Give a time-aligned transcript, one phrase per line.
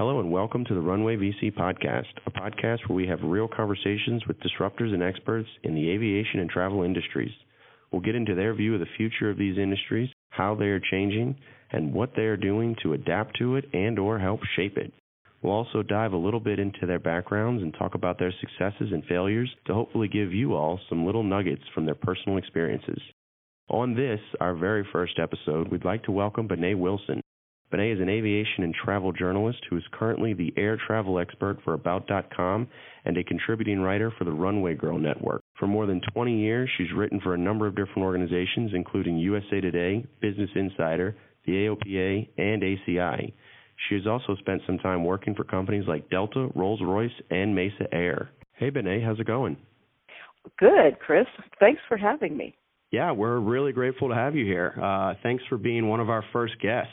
[0.00, 4.26] Hello and welcome to the Runway VC podcast, a podcast where we have real conversations
[4.26, 7.34] with disruptors and experts in the aviation and travel industries.
[7.92, 11.36] We'll get into their view of the future of these industries, how they are changing,
[11.72, 14.90] and what they are doing to adapt to it and or help shape it.
[15.42, 19.04] We'll also dive a little bit into their backgrounds and talk about their successes and
[19.04, 23.02] failures to hopefully give you all some little nuggets from their personal experiences.
[23.68, 27.20] On this, our very first episode, we'd like to welcome Benét Wilson.
[27.72, 31.74] Benét is an aviation and travel journalist who is currently the air travel expert for
[31.74, 32.66] About.com
[33.04, 35.42] and a contributing writer for the Runway Girl Network.
[35.58, 39.60] For more than 20 years, she's written for a number of different organizations, including USA
[39.60, 41.16] Today, Business Insider,
[41.46, 43.32] the AOPA, and ACI.
[43.88, 47.86] She has also spent some time working for companies like Delta, Rolls Royce, and Mesa
[47.92, 48.30] Air.
[48.52, 49.56] Hey, Benét, how's it going?
[50.58, 51.26] Good, Chris.
[51.58, 52.54] Thanks for having me.
[52.90, 54.74] Yeah, we're really grateful to have you here.
[54.82, 56.92] Uh, thanks for being one of our first guests.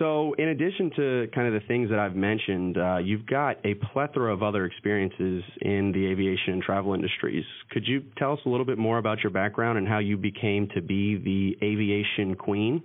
[0.00, 3.74] So, in addition to kind of the things that I've mentioned, uh, you've got a
[3.92, 7.44] plethora of other experiences in the aviation and travel industries.
[7.70, 10.68] Could you tell us a little bit more about your background and how you became
[10.74, 12.82] to be the aviation queen?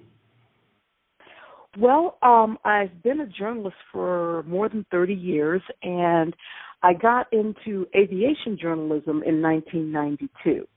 [1.78, 6.36] Well, um, I've been a journalist for more than 30 years, and
[6.84, 10.68] I got into aviation journalism in 1992.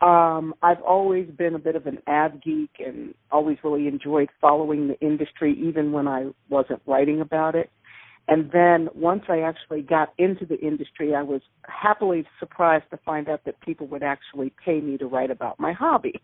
[0.00, 4.88] Um, I've always been a bit of an av geek and always really enjoyed following
[4.88, 7.70] the industry, even when I wasn't writing about it.
[8.28, 13.28] And then once I actually got into the industry, I was happily surprised to find
[13.28, 16.20] out that people would actually pay me to write about my hobby.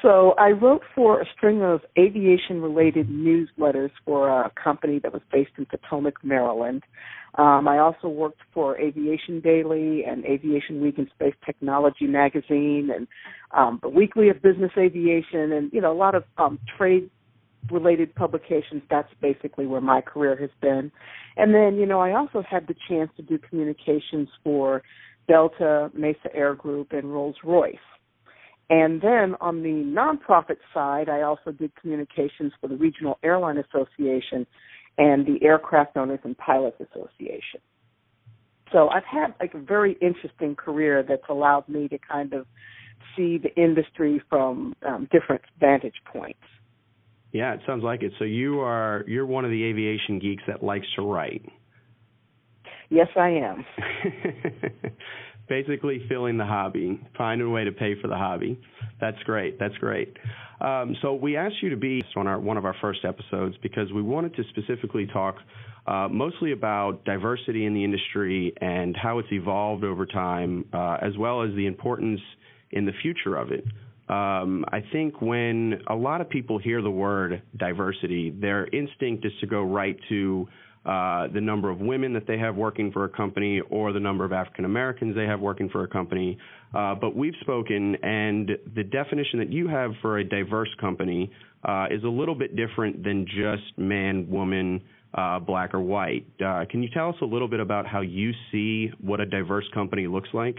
[0.00, 5.22] So I wrote for a string of aviation related newsletters for a company that was
[5.30, 6.82] based in Potomac, Maryland.
[7.34, 13.06] Um, I also worked for Aviation Daily and Aviation Week and Space Technology magazine and
[13.52, 17.08] um, the Weekly of Business Aviation and you know a lot of um, trade
[17.70, 18.82] related publications.
[18.90, 20.92] That's basically where my career has been.
[21.36, 24.82] And then you know I also had the chance to do communications for
[25.26, 27.76] Delta, Mesa Air Group, and Rolls Royce.
[28.70, 34.46] And then on the nonprofit side, I also did communications for the Regional Airline Association
[34.98, 37.60] and the Aircraft Owners and Pilots Association.
[38.72, 42.46] So I've had like a very interesting career that's allowed me to kind of
[43.16, 46.38] see the industry from um, different vantage points.
[47.32, 48.12] Yeah, it sounds like it.
[48.18, 51.44] So you are you're one of the aviation geeks that likes to write.
[52.90, 53.64] Yes, I am.
[55.52, 58.58] basically filling the hobby, finding a way to pay for the hobby.
[59.02, 59.58] That's great.
[59.58, 60.16] That's great.
[60.62, 63.92] Um, so we asked you to be on our one of our first episodes because
[63.92, 65.36] we wanted to specifically talk
[65.86, 71.18] uh, mostly about diversity in the industry and how it's evolved over time, uh, as
[71.18, 72.20] well as the importance
[72.70, 73.66] in the future of it.
[74.08, 79.32] Um, I think when a lot of people hear the word diversity, their instinct is
[79.40, 80.48] to go right to
[80.84, 84.24] uh, the number of women that they have working for a company or the number
[84.24, 86.36] of African Americans they have working for a company.
[86.74, 91.30] Uh, but we've spoken, and the definition that you have for a diverse company
[91.64, 94.82] uh, is a little bit different than just man, woman,
[95.14, 96.26] uh, black, or white.
[96.44, 99.68] Uh, can you tell us a little bit about how you see what a diverse
[99.74, 100.56] company looks like?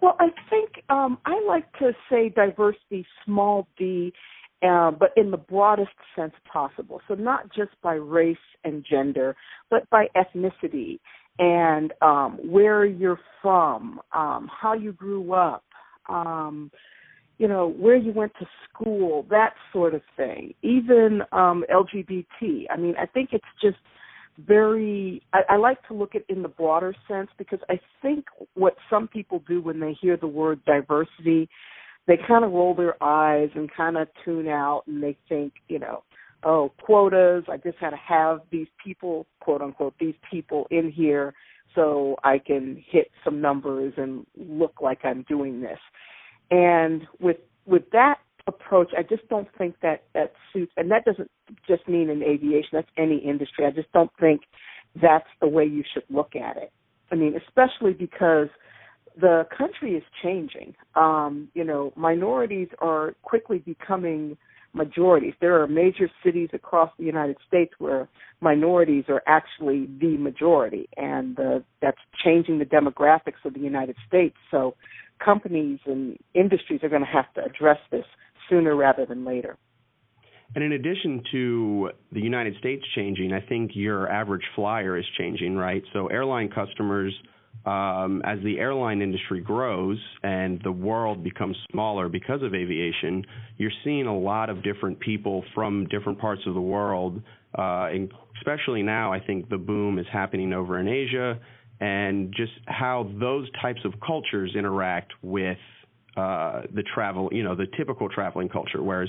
[0.00, 4.12] Well, I think um, I like to say diversity, small d,
[4.64, 7.00] uh, but in the broadest sense possible.
[7.08, 9.36] So not just by race and gender,
[9.70, 10.98] but by ethnicity
[11.38, 15.64] and um, where you're from, um, how you grew up,
[16.08, 16.70] um,
[17.38, 20.54] you know, where you went to school, that sort of thing.
[20.62, 22.66] Even um, LGBT.
[22.70, 23.78] I mean, I think it's just
[24.38, 28.74] very I, I like to look at in the broader sense because I think what
[28.90, 31.48] some people do when they hear the word diversity
[32.06, 35.78] they kind of roll their eyes and kind of tune out and they think, you
[35.78, 36.02] know,
[36.42, 41.34] oh, quotas, I just had to have these people, quote unquote, these people in here
[41.74, 45.78] so I can hit some numbers and look like I'm doing this.
[46.50, 48.16] And with with that
[48.46, 51.30] approach, I just don't think that that suits and that doesn't
[51.66, 53.64] just mean in aviation, that's any industry.
[53.66, 54.42] I just don't think
[55.00, 56.72] that's the way you should look at it.
[57.10, 58.48] I mean, especially because
[59.20, 60.74] the country is changing.
[60.94, 64.36] Um, you know, minorities are quickly becoming
[64.74, 65.34] majorities.
[65.40, 68.08] There are major cities across the United States where
[68.40, 71.38] minorities are actually the majority, and
[71.80, 74.36] that's changing the demographics of the United States.
[74.50, 74.74] So,
[75.24, 78.04] companies and industries are going to have to address this
[78.50, 79.56] sooner rather than later.
[80.56, 85.56] And in addition to the United States changing, I think your average flyer is changing,
[85.56, 85.82] right?
[85.92, 87.14] So, airline customers
[87.66, 93.24] um, as the airline industry grows and the world becomes smaller because of aviation,
[93.56, 97.22] you're seeing a lot of different people from different parts of the world
[97.54, 97.88] uh,
[98.40, 101.38] especially now, I think the boom is happening over in Asia,
[101.80, 105.58] and just how those types of cultures interact with
[106.16, 108.82] uh, the travel, you know, the typical traveling culture.
[108.82, 109.08] Whereas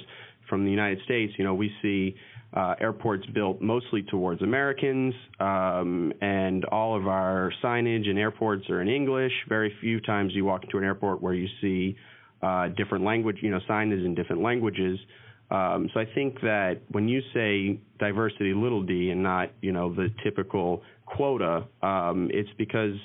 [0.50, 2.16] from the United States, you know, we see
[2.56, 8.82] uh, airports built mostly towards Americans, um, and all of our signage in airports are
[8.82, 9.34] in English.
[9.50, 11.98] Very few times you walk into an airport where you see
[12.42, 14.98] uh, different language, you know, signage in different languages.
[15.52, 19.94] Um, so I think that when you say diversity, little d, and not you know
[19.94, 22.96] the typical quota, um, it's because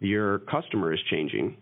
[0.00, 1.56] your customer is changing.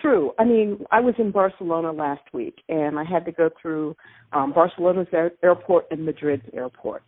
[0.00, 0.32] True.
[0.38, 3.96] I mean, I was in Barcelona last week, and I had to go through
[4.32, 7.02] um, Barcelona's air- airport and Madrid's airport.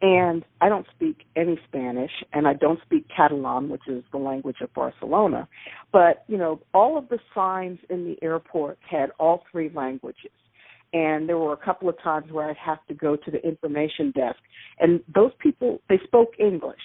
[0.00, 4.58] And I don't speak any Spanish, and I don't speak Catalan, which is the language
[4.62, 5.48] of Barcelona.
[5.92, 10.30] But you know, all of the signs in the airport had all three languages
[10.92, 14.10] and there were a couple of times where I'd have to go to the information
[14.12, 14.38] desk,
[14.78, 16.80] and those people they spoke English.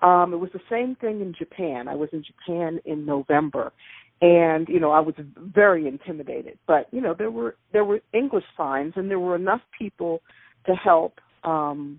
[0.00, 1.86] Um, it was the same thing in Japan.
[1.86, 3.72] I was in Japan in November,
[4.22, 6.58] and you know I was very intimidated.
[6.66, 10.22] But you know there were there were English signs, and there were enough people
[10.66, 11.18] to help.
[11.44, 11.98] Um,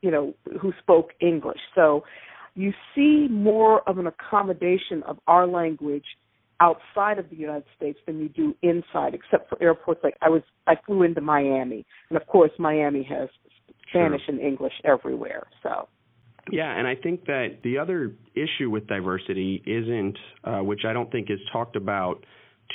[0.00, 1.60] you know who spoke English.
[1.74, 2.04] So
[2.54, 6.04] you see more of an accommodation of our language
[6.60, 10.42] outside of the United States than you do inside, except for airports like I was
[10.66, 13.28] I flew into Miami, and of course Miami has
[13.88, 14.36] Spanish sure.
[14.36, 15.48] and English everywhere.
[15.62, 15.88] So.
[16.50, 21.10] Yeah, and I think that the other issue with diversity isn't, uh, which I don't
[21.10, 22.24] think is talked about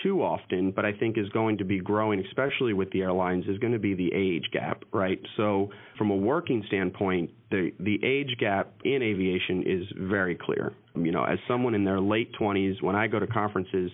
[0.04, 3.58] too often, but I think is going to be growing, especially with the airlines, is
[3.58, 5.20] going to be the age gap, right?
[5.36, 10.74] So, from a working standpoint, the the age gap in aviation is very clear.
[10.96, 13.92] You know, as someone in their late 20s, when I go to conferences,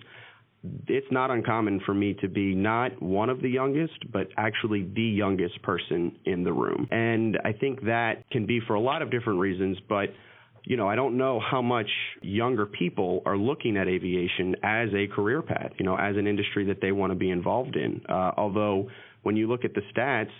[0.88, 5.02] it's not uncommon for me to be not one of the youngest, but actually the
[5.02, 6.88] youngest person in the room.
[6.90, 10.10] And I think that can be for a lot of different reasons, but
[10.64, 11.88] you know, I don't know how much
[12.22, 16.64] younger people are looking at aviation as a career path, you know, as an industry
[16.66, 18.02] that they want to be involved in.
[18.08, 18.90] Uh, although
[19.22, 20.30] when you look at the stats,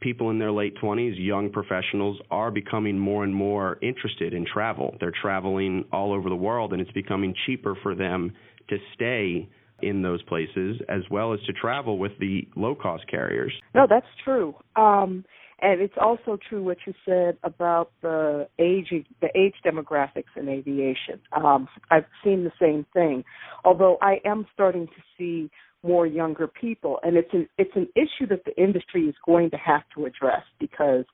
[0.00, 4.96] people in their late 20s, young professionals, are becoming more and more interested in travel.
[5.00, 8.32] They're traveling all over the world, and it's becoming cheaper for them
[8.68, 9.48] to stay
[9.82, 13.52] in those places as well as to travel with the low cost carriers.
[13.74, 14.54] No, that's true.
[14.76, 15.24] Um,
[15.60, 21.20] and it's also true what you said about the age the age demographics in aviation.
[21.32, 23.24] Um, I've seen the same thing,
[23.64, 25.50] although I am starting to see
[25.84, 29.56] more younger people, and it's an it's an issue that the industry is going to
[29.56, 31.04] have to address because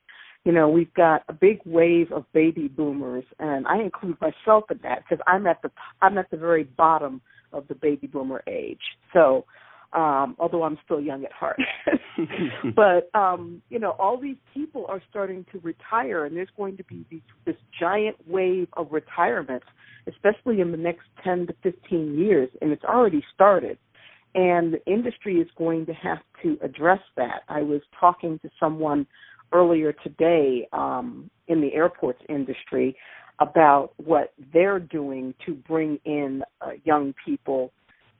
[0.45, 4.79] you know we've got a big wave of baby boomers, and I include myself in
[4.81, 5.69] that because I'm at the
[6.01, 7.21] I'm at the very bottom
[7.53, 8.81] of the baby boomer age.
[9.13, 9.45] So
[9.93, 11.59] um, although I'm still young at heart.
[12.75, 16.83] but um, you know, all these people are starting to retire, and there's going to
[16.83, 19.65] be these, this giant wave of retirements,
[20.07, 23.77] especially in the next 10 to 15 years, and it's already started.
[24.35, 27.41] And the industry is going to have to address that.
[27.47, 29.07] I was talking to someone
[29.51, 32.95] earlier today um, in the airports industry
[33.39, 37.71] about what they're doing to bring in uh, young people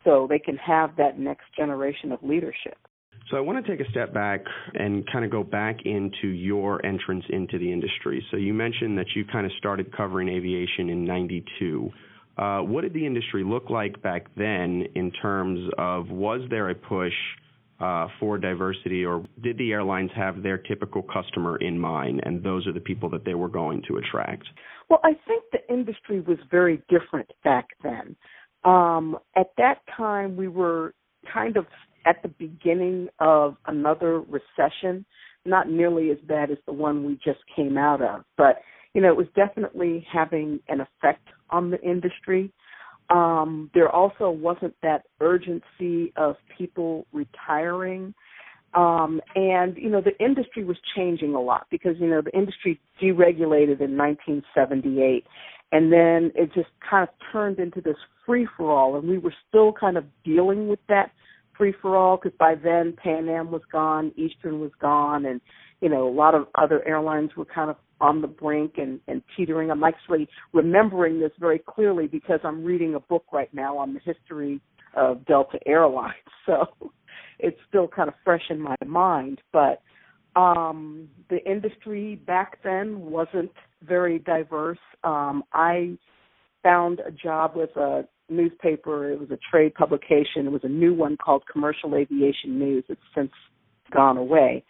[0.04, 2.78] so they can have that next generation of leadership.
[3.30, 4.44] So I want to take a step back
[4.74, 8.26] and kind of go back into your entrance into the industry.
[8.32, 11.92] So you mentioned that you kind of started covering aviation in 92.
[12.38, 16.76] Uh, what did the industry look like back then in terms of was there a
[16.76, 17.14] push
[17.80, 22.68] uh, for diversity or did the airlines have their typical customer in mind and those
[22.68, 24.44] are the people that they were going to attract?
[24.90, 28.16] Well, I think the industry was very different back then.
[28.64, 30.94] Um, at that time, we were
[31.32, 31.66] kind of
[32.06, 35.06] at the beginning of another recession,
[35.46, 38.62] not nearly as bad as the one we just came out of, but
[38.94, 42.52] you know, it was definitely having an effect on the industry.
[43.10, 48.14] Um, there also wasn't that urgency of people retiring.
[48.76, 52.80] Um, and, you know, the industry was changing a lot because, you know, the industry
[53.02, 55.26] deregulated in 1978
[55.72, 59.34] and then it just kind of turned into this free for all and we were
[59.48, 61.12] still kind of dealing with that
[61.60, 65.42] free for all because by then Pan Am was gone, Eastern was gone, and
[65.82, 69.22] you know a lot of other airlines were kind of on the brink and, and
[69.36, 69.72] teetering.
[69.72, 74.00] I'm actually remembering this very clearly because I'm reading a book right now on the
[74.00, 74.62] history
[74.96, 76.16] of Delta Airlines,
[76.46, 76.66] so
[77.40, 79.42] it's still kind of fresh in my mind.
[79.52, 79.82] But
[80.36, 83.52] um, the industry back then wasn't
[83.84, 84.80] very diverse.
[85.04, 85.98] Um, I
[86.64, 89.12] found a job with a newspaper.
[89.12, 90.46] It was a trade publication.
[90.46, 92.84] It was a new one called Commercial Aviation News.
[92.90, 93.32] It's since
[93.92, 94.64] gone away.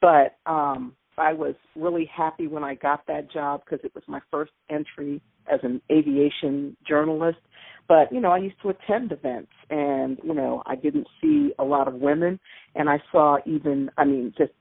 [0.00, 4.20] But um, I was really happy when I got that job because it was my
[4.30, 7.38] first entry as an aviation journalist.
[7.86, 11.64] But you know, I used to attend events, and you know, I didn't see a
[11.64, 12.40] lot of women,
[12.74, 14.52] and I saw even, I mean, just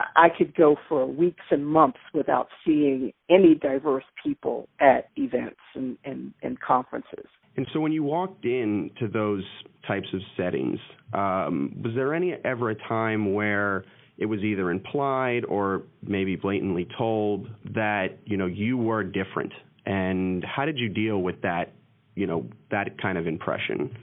[0.00, 5.96] I could go for weeks and months without seeing any diverse people at events and,
[6.04, 7.26] and, and conferences.
[7.56, 9.44] And so, when you walked into those
[9.86, 10.78] types of settings,
[11.12, 13.84] um, was there any ever a time where
[14.18, 19.52] it was either implied or maybe blatantly told that you know you were different?
[19.86, 21.72] And how did you deal with that?
[22.14, 23.96] You know that kind of impression.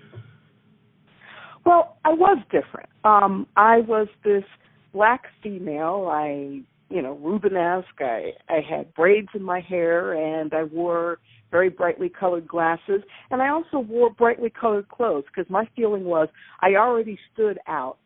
[1.65, 2.89] Well, I was different.
[3.03, 4.43] Um, I was this
[4.93, 6.09] black female.
[6.11, 8.01] I, you know, Rubenesque.
[8.01, 11.19] I, I had braids in my hair, and I wore
[11.51, 16.29] very brightly colored glasses, and I also wore brightly colored clothes because my feeling was
[16.61, 17.97] I already stood out,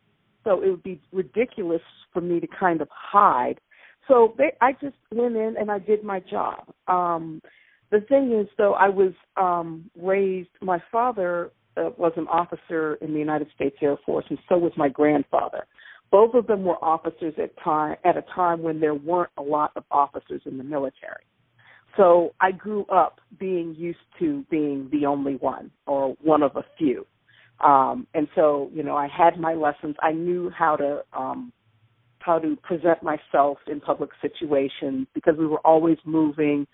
[0.46, 1.82] so it would be ridiculous
[2.14, 3.60] for me to kind of hide.
[4.08, 6.72] So they, I just went in and I did my job.
[6.88, 7.42] Um,
[7.92, 10.50] the thing is, though, I was um, raised.
[10.62, 14.72] My father uh, was an officer in the United States Air Force, and so was
[14.78, 15.66] my grandfather.
[16.12, 19.72] Both of them were officers at time at a time when there weren't a lot
[19.76, 21.26] of officers in the military.
[21.98, 26.66] So I grew up being used to being the only one or one of a
[26.78, 27.06] few.
[27.60, 29.96] Um, and so, you know, I had my lessons.
[30.02, 31.54] I knew how to um,
[32.20, 36.68] how to present myself in public situations because we were always moving.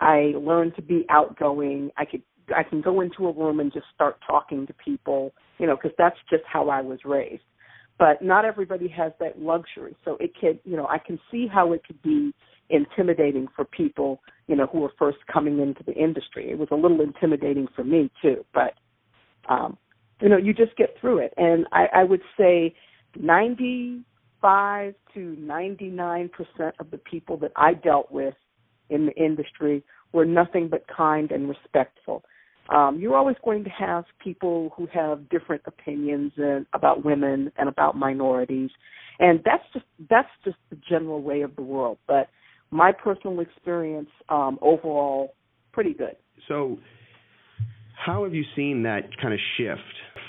[0.00, 1.90] I learned to be outgoing.
[1.96, 2.22] I could
[2.54, 5.92] I can go into a room and just start talking to people, you know, because
[5.96, 7.42] that's just how I was raised
[7.98, 9.96] but not everybody has that luxury.
[10.04, 12.32] So it could, you know, I can see how it could be
[12.70, 16.50] intimidating for people, you know, who are first coming into the industry.
[16.50, 18.74] It was a little intimidating for me too, but
[19.48, 19.78] um,
[20.24, 21.34] you know, you just get through it.
[21.36, 22.74] And I, I would say
[23.14, 28.32] ninety-five to ninety-nine percent of the people that I dealt with
[28.88, 32.24] in the industry were nothing but kind and respectful.
[32.70, 37.68] Um, you're always going to have people who have different opinions and, about women and
[37.68, 38.70] about minorities,
[39.18, 41.98] and that's just that's just the general way of the world.
[42.08, 42.30] But
[42.70, 45.34] my personal experience um, overall,
[45.72, 46.16] pretty good.
[46.48, 46.78] So,
[47.94, 49.82] how have you seen that kind of shift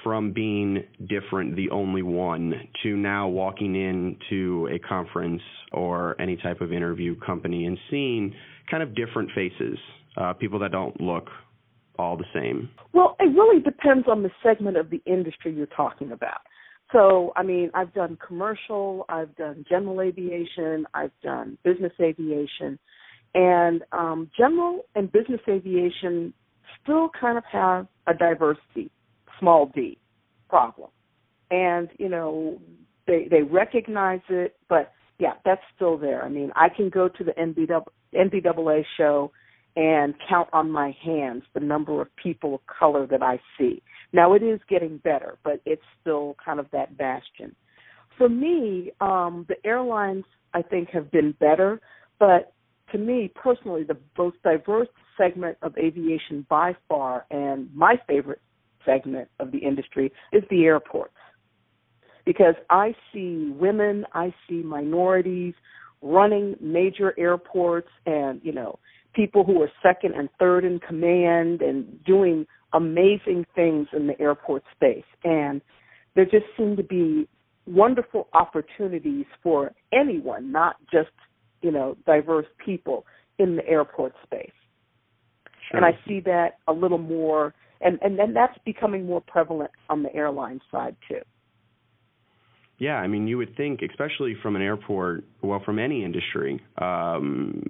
[0.04, 6.62] from being different, the only one, to now walking into a conference or any type
[6.62, 8.34] of interview company and seeing
[8.70, 9.78] kind of different faces,
[10.18, 11.28] uh, people that don't look
[11.98, 12.70] all the same?
[12.94, 16.42] Well, it really depends on the segment of the industry you're talking about.
[16.92, 22.78] So, I mean, I've done commercial, I've done general aviation, I've done business aviation,
[23.34, 26.34] and um, general and business aviation
[26.84, 28.92] still kind of have a diversity,
[29.40, 29.98] small d,
[30.50, 30.90] problem.
[31.52, 32.60] And, you know,
[33.08, 36.24] they they recognize it, but yeah, that's still there.
[36.24, 37.32] I mean, I can go to the
[38.16, 39.32] NBAA show
[39.76, 43.82] and count on my hands the number of people of color that I see.
[44.14, 47.56] Now it is getting better, but it's still kind of that bastion.
[48.18, 50.24] For me, um, the airlines
[50.54, 51.82] I think have been better,
[52.18, 52.54] but
[52.92, 54.88] to me personally, the most diverse
[55.18, 58.42] segment of aviation by far, and my favorite
[58.86, 61.14] segment of the industry is the airports.
[62.26, 65.54] Because I see women, I see minorities
[66.02, 68.80] running major airports, and you know,
[69.14, 74.64] people who are second and third in command and doing amazing things in the airport
[74.76, 75.06] space.
[75.24, 75.62] And
[76.16, 77.28] there just seem to be
[77.66, 81.10] wonderful opportunities for anyone, not just,
[81.62, 83.06] you know, diverse people
[83.40, 84.52] in the airport space.
[85.72, 85.78] Sure.
[85.78, 87.54] And I see that a little more
[87.86, 91.22] and and then that's becoming more prevalent on the airline side too.
[92.78, 97.64] Yeah, I mean, you would think, especially from an airport, well, from any industry, um,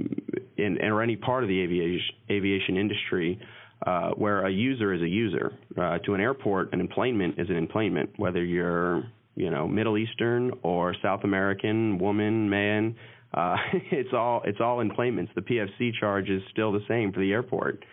[0.57, 3.39] in or any part of the aviation aviation industry,
[3.85, 5.53] uh, where a user is a user.
[5.77, 9.03] Uh, to an airport, an enplanement is an enplanement, whether you're
[9.35, 12.95] you know Middle Eastern or South American, woman, man.
[13.31, 13.57] Uh,
[13.91, 15.29] it's all it's all enplanements.
[15.35, 17.85] The PFC charge is still the same for the airport,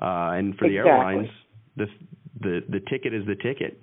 [0.00, 0.70] uh, and for exactly.
[0.70, 1.28] the airlines,
[1.78, 1.86] the
[2.40, 3.80] the the ticket is the ticket.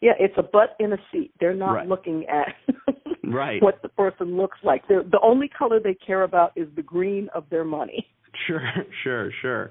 [0.00, 1.32] Yeah, it's a butt in a seat.
[1.40, 1.88] They're not right.
[1.88, 2.54] looking at
[3.24, 3.62] right.
[3.62, 4.86] what the person looks like.
[4.88, 8.06] They're, the only color they care about is the green of their money.
[8.46, 8.60] Sure,
[9.04, 9.70] sure, sure.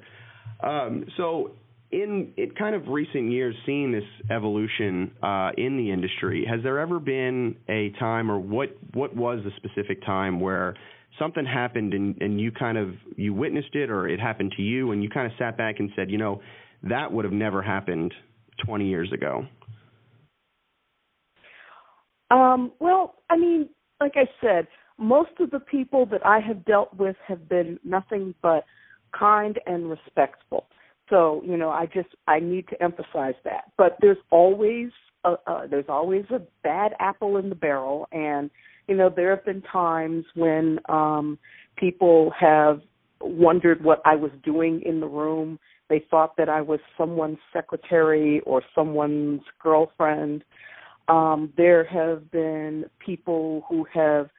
[0.63, 1.51] Um, so,
[1.91, 6.79] in, it kind of recent years, seeing this evolution uh, in the industry, has there
[6.79, 10.75] ever been a time, or what what was the specific time where
[11.19, 14.91] something happened and, and you kind of you witnessed it, or it happened to you,
[14.91, 16.41] and you kind of sat back and said, you know,
[16.85, 18.13] that would have never happened
[18.65, 19.45] 20 years ago?
[22.31, 23.69] Um, well, I mean,
[24.01, 28.33] like I said, most of the people that I have dealt with have been nothing
[28.41, 28.65] but
[29.17, 30.67] kind and respectful.
[31.09, 33.71] So, you know, I just I need to emphasize that.
[33.77, 34.89] But there's always
[35.23, 38.49] a, uh, there's always a bad apple in the barrel and
[38.87, 41.37] you know, there have been times when um
[41.75, 42.81] people have
[43.21, 45.59] wondered what I was doing in the room.
[45.89, 50.43] They thought that I was someone's secretary or someone's girlfriend.
[51.07, 54.29] Um, there have been people who have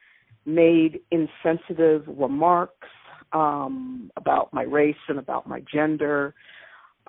[0.45, 2.87] made insensitive remarks
[3.33, 6.33] um, about my race and about my gender.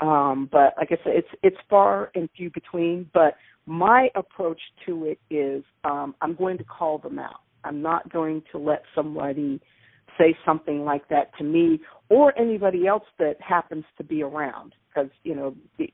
[0.01, 3.11] Um, but like I said, it's it's far and few between.
[3.13, 3.35] But
[3.67, 7.41] my approach to it is um, I'm going to call them out.
[7.65, 9.61] I'm not going to let somebody
[10.19, 15.11] say something like that to me or anybody else that happens to be around because
[15.25, 15.93] you know it,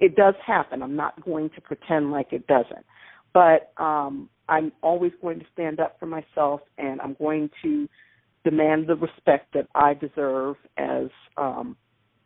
[0.00, 0.82] it, does happen.
[0.82, 2.86] I'm not going to pretend like it doesn't,
[3.32, 7.88] but um, I'm always going to stand up for myself, and I'm going to
[8.44, 11.76] demand the respect that I deserve as um,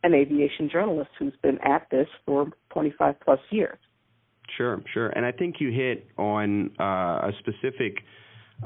[0.05, 3.79] an aviation journalist who's been at this for 25 plus years.
[4.57, 7.99] Sure, sure, and I think you hit on uh, a specific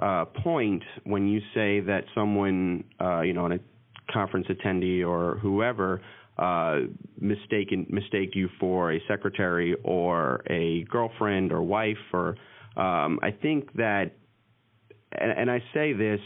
[0.00, 3.58] uh, point when you say that someone, uh, you know, on a
[4.10, 6.00] conference attendee or whoever
[6.38, 6.80] uh,
[7.20, 12.36] mistaken mistake you for a secretary or a girlfriend or wife or
[12.76, 14.12] um, I think that,
[15.12, 16.20] and, and I say this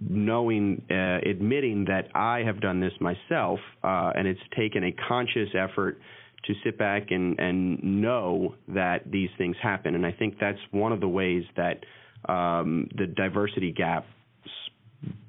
[0.00, 5.50] knowing, uh, admitting that I have done this myself, uh, and it's taken a conscious
[5.54, 6.00] effort
[6.46, 9.94] to sit back and, and know that these things happen.
[9.94, 11.84] And I think that's one of the ways that
[12.28, 14.04] um, the diversity gap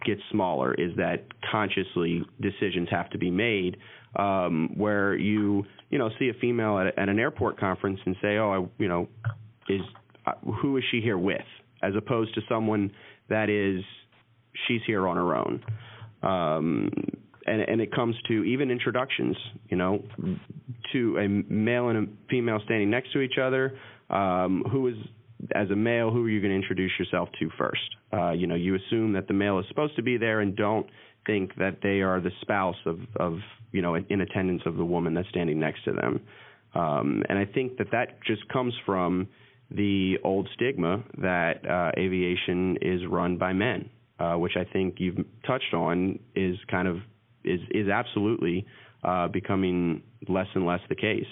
[0.05, 3.77] gets smaller is that consciously decisions have to be made
[4.17, 8.37] um, where you you know see a female at, at an airport conference and say
[8.37, 9.07] oh I you know
[9.69, 9.81] is
[10.25, 11.41] uh, who is she here with?
[11.81, 12.91] As opposed to someone
[13.29, 13.83] that is
[14.67, 15.63] she's here on her own.
[16.21, 16.89] Um,
[17.45, 19.35] and and it comes to even introductions
[19.69, 20.03] you know
[20.93, 23.77] to a male and a female standing next to each other
[24.09, 24.95] um, who is
[25.55, 27.81] as a male, who are you going to introduce yourself to first?
[28.11, 30.87] Uh, you know, you assume that the male is supposed to be there and don't
[31.25, 33.39] think that they are the spouse of, of
[33.71, 36.21] you know, in attendance of the woman that's standing next to them.
[36.75, 39.27] Um, and I think that that just comes from
[39.69, 45.25] the old stigma that uh, aviation is run by men, uh, which I think you've
[45.45, 46.97] touched on is kind of
[47.43, 48.65] is is absolutely
[49.03, 51.25] uh, becoming less and less the case.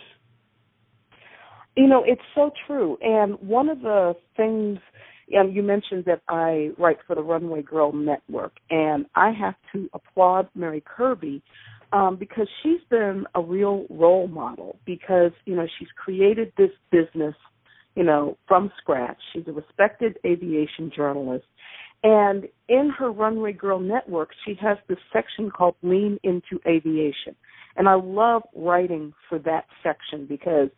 [1.76, 2.98] You know, it's so true.
[3.02, 4.80] And one of the things
[5.40, 9.90] um, you mentioned that I write for the Runway Girl Network, and I have to
[9.94, 11.42] applaud Mary Kirby
[11.94, 14.80] um, because she's been a real role model.
[14.86, 17.36] Because you know she's created this business,
[17.96, 19.18] you know, from scratch.
[19.34, 21.46] She's a respected aviation journalist,
[22.04, 27.36] and in her Runway Girl Network, she has this section called Lean into Aviation.
[27.76, 30.70] And I love writing for that section because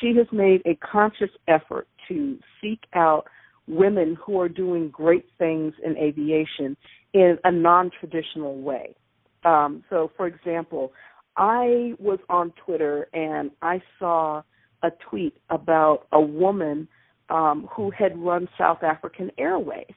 [0.00, 3.24] she has made a conscious effort to seek out
[3.66, 6.76] women who are doing great things in aviation
[7.12, 8.94] in a non traditional way.
[9.44, 10.92] Um, so, for example,
[11.36, 14.42] I was on Twitter and I saw
[14.82, 16.88] a tweet about a woman
[17.28, 19.94] um, who had run South African Airways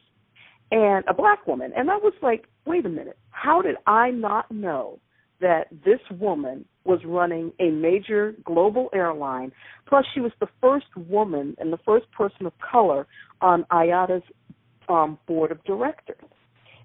[0.72, 1.72] and a black woman.
[1.76, 5.00] And I was like, wait a minute, how did I not know
[5.42, 9.52] that this woman was running a major global airline.
[9.88, 13.08] Plus, she was the first woman and the first person of color
[13.42, 14.24] on IATA's
[14.88, 16.18] um, board of directors.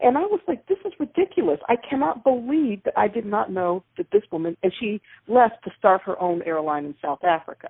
[0.00, 1.58] And I was like, this is ridiculous.
[1.68, 5.70] I cannot believe that I did not know that this woman, and she left to
[5.78, 7.68] start her own airline in South Africa.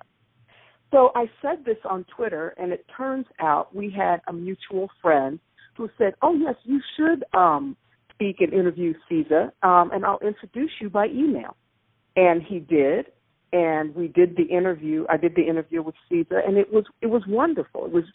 [0.91, 5.39] So I said this on Twitter, and it turns out we had a mutual friend
[5.75, 7.75] who said, "Oh yes, you should um,
[8.15, 11.55] speak and interview Siza, um, and I'll introduce you by email.
[12.15, 13.07] And he did,
[13.51, 15.05] and we did the interview.
[15.09, 17.85] I did the interview with Siza, and it was it was wonderful.
[17.85, 18.05] It was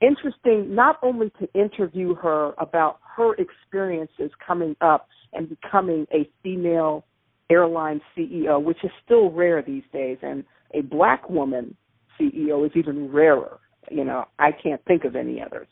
[0.00, 7.04] interesting not only to interview her about her experiences coming up and becoming a female
[7.50, 11.76] airline CEO, which is still rare these days, and a black woman
[12.20, 13.58] CEO is even rarer.
[13.90, 15.68] You know, I can't think of any others.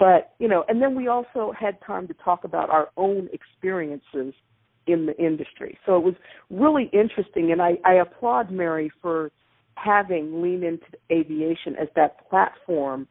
[0.00, 4.32] But, you know, and then we also had time to talk about our own experiences
[4.86, 5.78] in the industry.
[5.84, 6.14] So it was
[6.48, 9.30] really interesting, and I, I applaud Mary for
[9.74, 13.06] having Lean into Aviation as that platform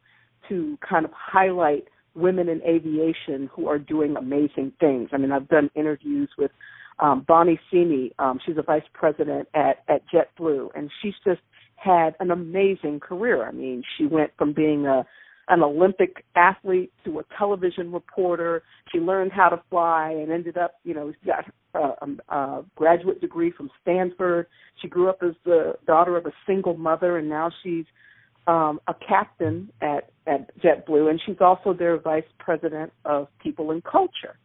[0.48, 1.84] to kind of highlight
[2.16, 5.10] women in aviation who are doing amazing things.
[5.12, 6.50] I mean, I've done interviews with
[6.98, 8.12] um, Bonnie Simi.
[8.18, 11.40] Um, she's a vice president at, at JetBlue, and she's just
[11.76, 13.46] had an amazing career.
[13.46, 15.06] I mean, she went from being a
[15.50, 18.62] an Olympic athlete to a television reporter.
[18.92, 23.20] She learned how to fly and ended up, you know, she got a, a graduate
[23.20, 24.46] degree from Stanford.
[24.80, 27.84] She grew up as the daughter of a single mother, and now she's
[28.46, 33.82] um, a captain at at JetBlue, and she's also their vice president of people and
[33.82, 34.38] culture.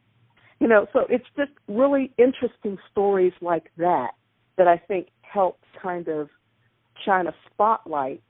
[0.59, 4.11] You know, so it's just really interesting stories like that
[4.57, 6.29] that I think help kind of
[7.05, 8.21] shine a spotlight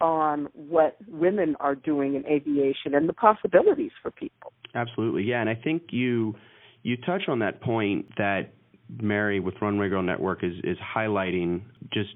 [0.00, 4.52] on what women are doing in aviation and the possibilities for people.
[4.74, 6.34] Absolutely, yeah, and I think you
[6.82, 8.52] you touch on that point that
[9.00, 12.10] Mary with Runway Girl Network is is highlighting just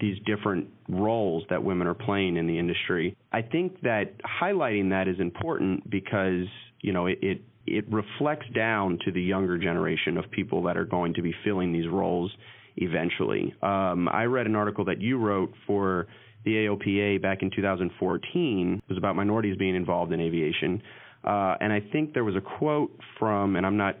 [0.00, 3.16] these different roles that women are playing in the industry.
[3.32, 6.46] I think that highlighting that is important because
[6.80, 10.84] you know it, it it reflects down to the younger generation of people that are
[10.84, 12.32] going to be filling these roles
[12.76, 13.54] eventually.
[13.62, 16.08] Um, I read an article that you wrote for
[16.44, 20.82] the AOPA back in 2014 was about minorities being involved in aviation.
[21.24, 23.98] Uh, and I think there was a quote from, and I'm not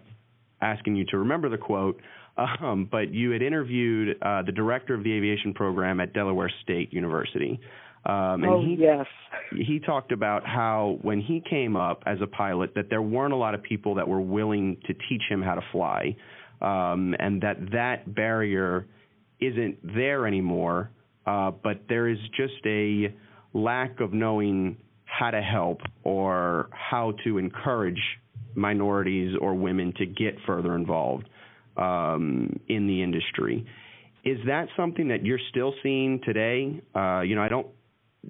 [0.60, 2.00] asking you to remember the quote,
[2.36, 6.92] um, but you had interviewed uh, the director of the aviation program at Delaware State
[6.92, 7.60] University.
[8.04, 9.06] Um, and oh, he, yes.
[9.52, 13.36] He talked about how when he came up as a pilot, that there weren't a
[13.36, 16.16] lot of people that were willing to teach him how to fly,
[16.60, 18.86] um, and that that barrier
[19.40, 20.90] isn't there anymore
[21.26, 23.14] uh, but there is just a
[23.54, 28.00] lack of knowing how to help or how to encourage
[28.54, 31.28] minorities or women to get further involved
[31.76, 33.66] um, in the industry.
[34.24, 36.80] Is that something that you're still seeing today?
[36.94, 37.66] Uh, you know, I don't,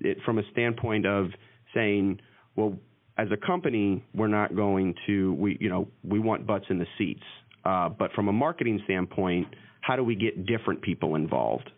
[0.00, 1.26] it, from a standpoint of
[1.74, 2.20] saying,
[2.56, 2.78] well,
[3.18, 6.86] as a company, we're not going to, we, you know, we want butts in the
[6.96, 7.22] seats.
[7.64, 9.46] Uh, but from a marketing standpoint,
[9.82, 11.70] how do we get different people involved?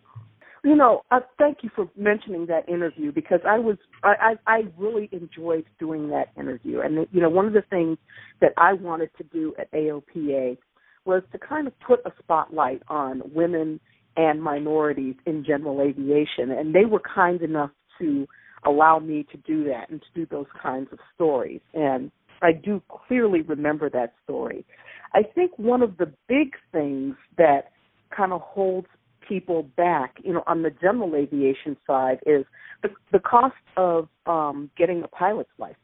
[0.65, 4.61] You know, uh, thank you for mentioning that interview because I was I, I I
[4.79, 7.99] really enjoyed doing that interview, and you know one of the things
[8.41, 10.57] that I wanted to do at AOPA
[11.05, 13.79] was to kind of put a spotlight on women
[14.17, 18.25] and minorities in general aviation, and they were kind enough to
[18.65, 22.09] allow me to do that and to do those kinds of stories, and
[22.41, 24.65] I do clearly remember that story.
[25.13, 27.71] I think one of the big things that
[28.09, 28.87] kind of holds
[29.27, 32.45] people back, you know, on the general aviation side is
[32.83, 35.79] the the cost of um getting a pilot's license.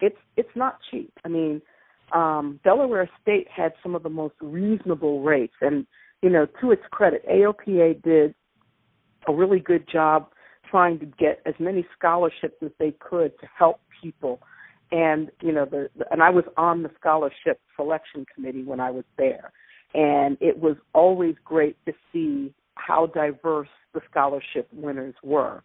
[0.00, 1.12] It's it's not cheap.
[1.24, 1.62] I mean,
[2.12, 5.86] um Delaware State had some of the most reasonable rates and
[6.22, 8.34] you know, to its credit, AOPA did
[9.28, 10.28] a really good job
[10.70, 14.40] trying to get as many scholarships as they could to help people
[14.92, 18.90] and you know the, the and I was on the scholarship selection committee when I
[18.90, 19.52] was there
[19.94, 25.62] and it was always great to see how diverse the scholarship winners were.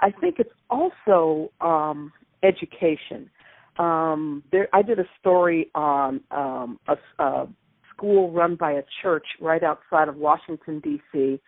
[0.00, 3.30] I think it's also um, education.
[3.78, 7.48] Um, there, I did a story on um, a, a
[7.94, 11.40] school run by a church right outside of Washington D.C.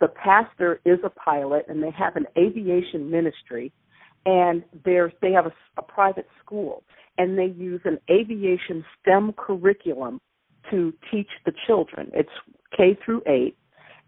[0.00, 3.72] The pastor is a pilot, and they have an aviation ministry,
[4.24, 6.82] and they have a, a private school,
[7.18, 10.20] and they use an aviation STEM curriculum
[10.70, 12.10] to teach the children.
[12.14, 12.30] It's
[12.76, 13.56] K through eight,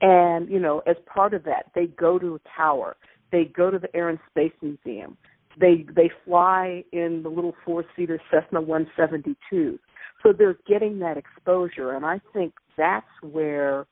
[0.03, 2.97] and, you know, as part of that, they go to a tower.
[3.31, 5.17] They go to the Air and Space Museum.
[5.59, 9.79] They they fly in the little four seater Cessna 172.
[10.23, 13.87] So they're getting that exposure, and I think that's where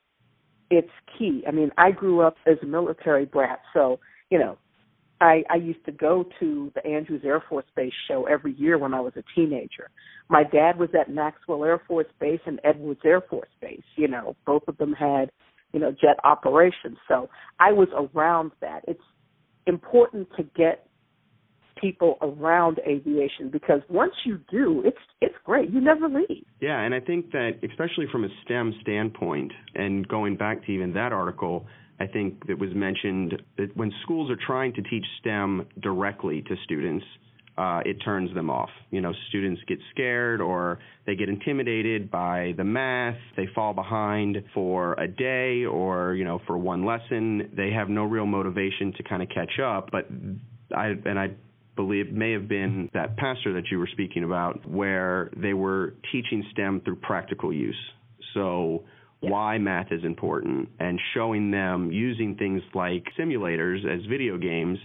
[0.71, 1.45] it's key.
[1.47, 4.57] I mean, I grew up as a military brat, so you know,
[5.21, 8.95] I, I used to go to the Andrews Air Force Base show every year when
[8.95, 9.91] I was a teenager.
[10.29, 13.83] My dad was at Maxwell Air Force Base and Edwards Air Force Base.
[13.97, 15.31] You know, both of them had
[15.73, 16.99] you know, jet operations.
[17.09, 17.29] So
[17.59, 18.85] I was around that.
[18.89, 19.01] It's
[19.67, 20.87] important to get
[21.81, 25.71] people around aviation because once you do, it's it's great.
[25.71, 26.45] You never leave.
[26.61, 30.93] Yeah, and I think that especially from a STEM standpoint, and going back to even
[30.95, 31.67] that article,
[31.99, 36.57] I think that was mentioned that when schools are trying to teach STEM directly to
[36.65, 37.05] students,
[37.61, 38.71] uh, it turns them off.
[38.91, 43.19] You know, students get scared or they get intimidated by the math.
[43.37, 47.51] They fall behind for a day or, you know, for one lesson.
[47.55, 49.91] They have no real motivation to kind of catch up.
[49.93, 50.07] But
[50.75, 51.33] I, and I
[51.77, 56.43] believe may have been that pastor that you were speaking about where they were teaching
[56.53, 57.77] STEM through practical use.
[58.33, 58.85] So,
[59.21, 59.31] yeah.
[59.33, 64.79] why math is important and showing them using things like simulators as video games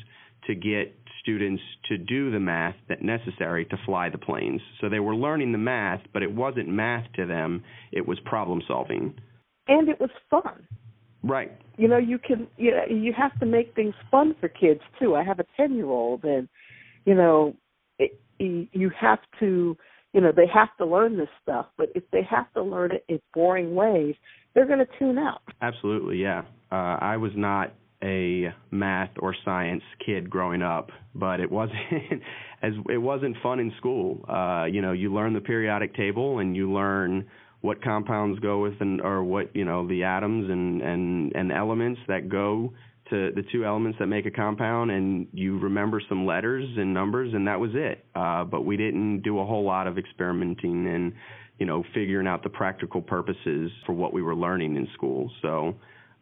[0.47, 4.61] to get students to do the math that necessary to fly the planes.
[4.79, 8.61] So they were learning the math, but it wasn't math to them, it was problem
[8.67, 9.15] solving.
[9.67, 10.67] And it was fun.
[11.23, 11.51] Right.
[11.77, 15.15] You know, you can you know, you have to make things fun for kids too.
[15.15, 16.47] I have a 10-year-old and
[17.05, 17.55] you know,
[17.97, 19.75] it, you have to
[20.15, 23.03] you know they have to learn this stuff but if they have to learn it
[23.07, 24.15] in boring ways
[24.53, 27.73] they're going to tune out absolutely yeah uh i was not
[28.05, 31.77] a math or science kid growing up but it wasn't
[32.61, 34.23] as it wasn't fun in school.
[34.29, 37.25] Uh you know you learn the periodic table and you learn
[37.61, 41.99] what compounds go with and or what you know the atoms and and and elements
[42.07, 42.71] that go
[43.09, 47.33] to the two elements that make a compound and you remember some letters and numbers
[47.33, 48.05] and that was it.
[48.13, 51.13] Uh but we didn't do a whole lot of experimenting and
[51.57, 55.31] you know figuring out the practical purposes for what we were learning in school.
[55.41, 55.75] So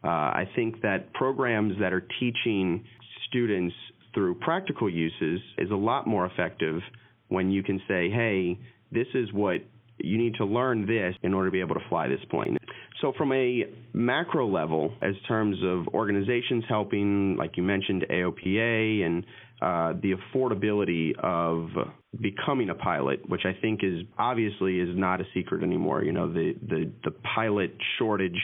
[0.03, 2.83] uh i think that programs that are teaching
[3.27, 3.75] students
[4.13, 6.81] through practical uses is a lot more effective
[7.29, 8.57] when you can say hey
[8.91, 9.61] this is what
[9.97, 12.57] you need to learn this in order to be able to fly this plane.
[13.01, 19.25] So, from a macro level, as terms of organizations helping, like you mentioned, AOPA and
[19.61, 21.69] uh, the affordability of
[22.21, 26.03] becoming a pilot, which I think is obviously is not a secret anymore.
[26.03, 28.39] You know, the the, the pilot shortage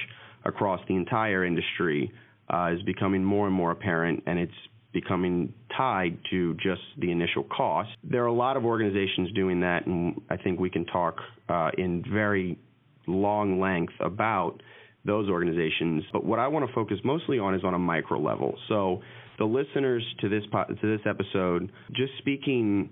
[0.45, 2.11] across the entire industry
[2.53, 4.51] uh, is becoming more and more apparent, and it's
[4.91, 7.89] becoming tied to just the initial cost.
[8.03, 11.69] There are a lot of organizations doing that, and I think we can talk uh,
[11.77, 12.57] in very
[13.05, 14.61] long length about
[15.05, 16.03] those organizations.
[16.11, 18.57] But what I want to focus mostly on is on a micro level.
[18.67, 19.01] So
[19.37, 22.89] the listeners to this to this episode, just speaking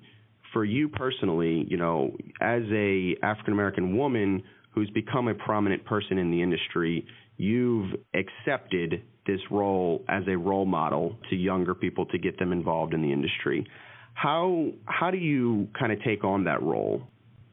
[0.53, 6.17] for you personally, you know, as a African American woman who's become a prominent person
[6.17, 7.05] in the industry,
[7.37, 12.93] you've accepted this role as a role model to younger people to get them involved
[12.93, 13.65] in the industry.
[14.13, 17.03] How how do you kind of take on that role?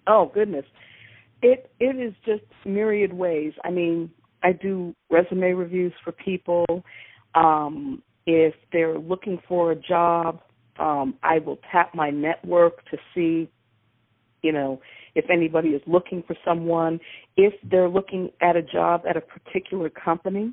[0.06, 0.64] Oh goodness.
[1.42, 3.52] It it is just myriad ways.
[3.64, 4.10] I mean,
[4.42, 6.64] I do resume reviews for people.
[7.34, 10.40] Um, if they're looking for a job,
[10.78, 13.50] um, I will tap my network to see,
[14.42, 14.80] you know,
[15.14, 17.00] if anybody is looking for someone.
[17.36, 20.52] If they're looking at a job at a particular company,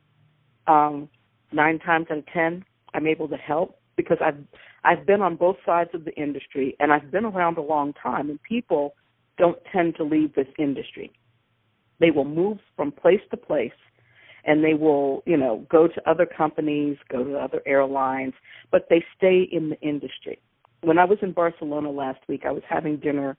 [0.68, 1.10] um,
[1.52, 4.44] nine times out of ten, I'm able to help because I've
[4.84, 8.30] I've been on both sides of the industry and I've been around a long time
[8.30, 8.96] and people
[9.38, 11.12] don't tend to leave this industry.
[12.00, 13.72] They will move from place to place
[14.44, 18.34] and they will, you know, go to other companies, go to other airlines,
[18.72, 20.40] but they stay in the industry.
[20.82, 23.38] When I was in Barcelona last week, I was having dinner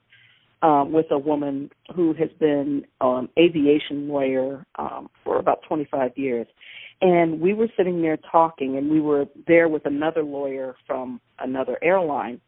[0.63, 6.47] um, with a woman who has been um, aviation lawyer um, for about 25 years,
[7.01, 11.77] and we were sitting there talking, and we were there with another lawyer from another
[11.83, 12.39] airline.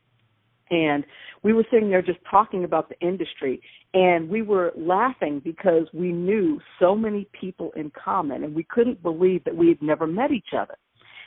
[0.72, 1.04] And
[1.44, 3.62] we were sitting there just talking about the industry,
[3.94, 9.04] and we were laughing because we knew so many people in common, and we couldn't
[9.04, 10.76] believe that we had never met each other.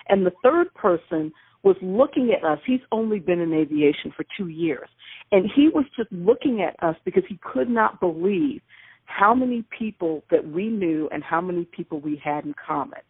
[0.09, 1.31] And the third person
[1.62, 2.58] was looking at us.
[2.66, 4.88] He's only been in aviation for two years.
[5.32, 8.60] And he was just looking at us because he could not believe
[9.08, 13.00] how many people that we knew and how many people we had in common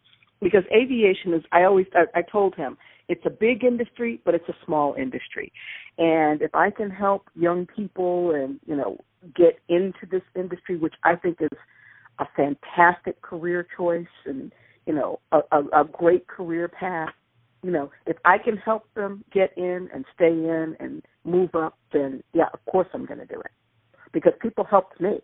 [0.41, 2.77] because aviation is i always I, I told him
[3.09, 5.51] it's a big industry but it's a small industry
[5.97, 8.97] and if i can help young people and you know
[9.35, 11.57] get into this industry which i think is
[12.19, 14.53] a fantastic career choice and
[14.85, 17.09] you know a, a, a great career path
[17.63, 21.77] you know if i can help them get in and stay in and move up
[21.93, 23.51] then yeah of course i'm going to do it
[24.13, 25.19] because people helped me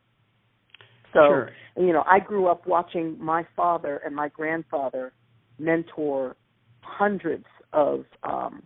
[1.15, 1.51] so, sure.
[1.77, 5.13] you know, I grew up watching my father and my grandfather
[5.57, 6.35] mentor
[6.81, 8.63] hundreds of um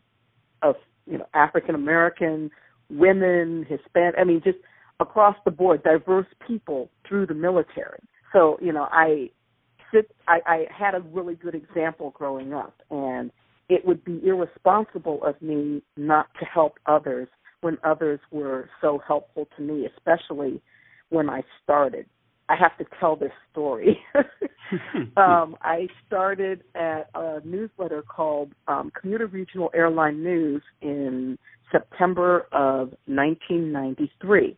[0.63, 2.49] of you know African American
[2.89, 4.57] women, Hispanic, I mean just
[4.99, 7.99] across the board, diverse people through the military.
[8.33, 9.29] So, you know, I
[9.93, 13.31] sit I, I had a really good example growing up and
[13.69, 17.27] it would be irresponsible of me not to help others
[17.61, 20.61] when others were so helpful to me, especially
[21.09, 22.05] when I started.
[22.49, 23.99] I have to tell this story.
[25.17, 31.37] um, I started at a newsletter called um, Commuter Regional Airline News in
[31.71, 34.57] September of 1993.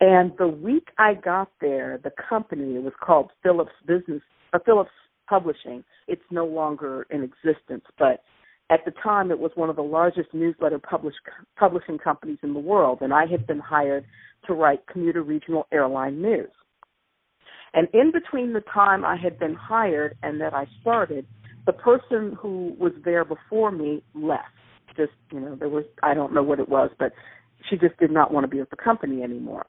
[0.00, 4.90] And the week I got there, the company it was called Phillips Business, uh, Phillips
[5.28, 5.84] Publishing.
[6.08, 8.22] It's no longer in existence, but
[8.70, 11.14] at the time it was one of the largest newsletter publish,
[11.58, 14.04] publishing companies in the world, and I had been hired
[14.46, 16.50] to write Commuter Regional Airline News.
[17.74, 21.26] And in between the time I had been hired and that I started,
[21.66, 24.48] the person who was there before me left.
[24.96, 27.12] Just, you know, there was, I don't know what it was, but
[27.70, 29.66] she just did not want to be with the company anymore.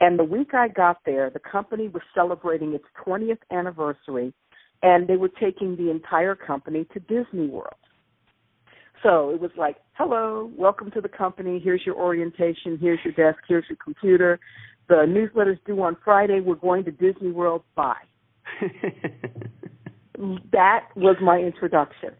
[0.00, 4.32] And the week I got there, the company was celebrating its 20th anniversary
[4.82, 7.74] and they were taking the entire company to Disney World.
[9.02, 11.60] So it was like, hello, welcome to the company.
[11.62, 12.78] Here's your orientation.
[12.80, 13.42] Here's your desk.
[13.48, 14.40] Here's your computer.
[14.88, 16.40] The newsletter's due on Friday.
[16.40, 17.62] We're going to Disney World.
[17.74, 17.94] Bye.
[20.52, 22.10] that was my introduction.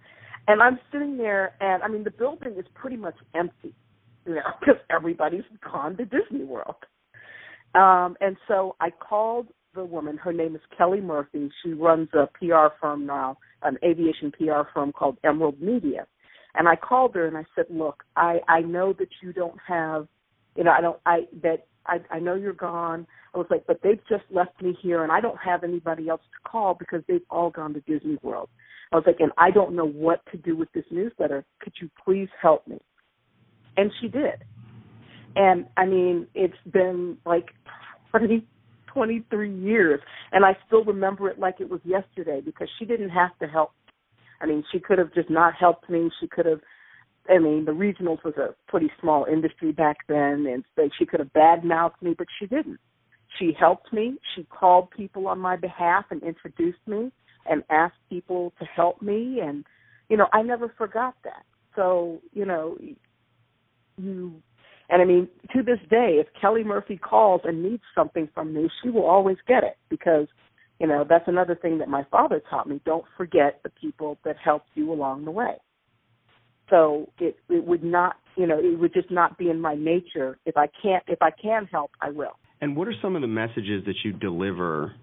[0.48, 3.74] And I'm sitting there, and I mean, the building is pretty much empty,
[4.26, 6.76] you know, because everybody's gone to Disney World.
[7.74, 10.16] Um, and so I called the woman.
[10.16, 11.50] Her name is Kelly Murphy.
[11.62, 16.06] She runs a PR firm now, an aviation PR firm called Emerald Media.
[16.54, 20.08] And I called her and I said, "Look, I I know that you don't have,
[20.56, 23.06] you know, I don't I that I I know you're gone.
[23.34, 26.22] I was like, but they've just left me here and I don't have anybody else
[26.22, 28.48] to call because they've all gone to Disney World.
[28.92, 31.44] I was like, and I don't know what to do with this newsletter.
[31.60, 32.78] Could you please help me?
[33.76, 34.44] And she did.
[35.34, 37.46] And I mean, it's been like
[38.10, 38.46] 20,
[38.96, 40.00] 23 years,
[40.32, 43.72] and I still remember it like it was yesterday because she didn't have to help.
[44.40, 46.10] I mean, she could have just not helped me.
[46.20, 46.60] She could have
[47.28, 50.64] I mean, the regionals was a pretty small industry back then, and
[50.98, 52.78] she could have badmouthed me, but she didn't.
[53.38, 54.16] She helped me.
[54.34, 57.12] She called people on my behalf and introduced me
[57.48, 59.64] and asked people to help me, and
[60.08, 61.44] you know, I never forgot that.
[61.74, 62.78] So, you know,
[63.98, 64.42] you
[64.88, 68.68] and I mean, to this day, if Kelly Murphy calls and needs something from me,
[68.82, 70.28] she will always get it because,
[70.78, 72.80] you know, that's another thing that my father taught me.
[72.84, 75.56] Don't forget the people that helped you along the way.
[76.70, 80.38] So it it would not, you know, it would just not be in my nature.
[80.46, 82.38] If I can't, if I can help, I will.
[82.60, 84.94] And what are some of the messages that you deliver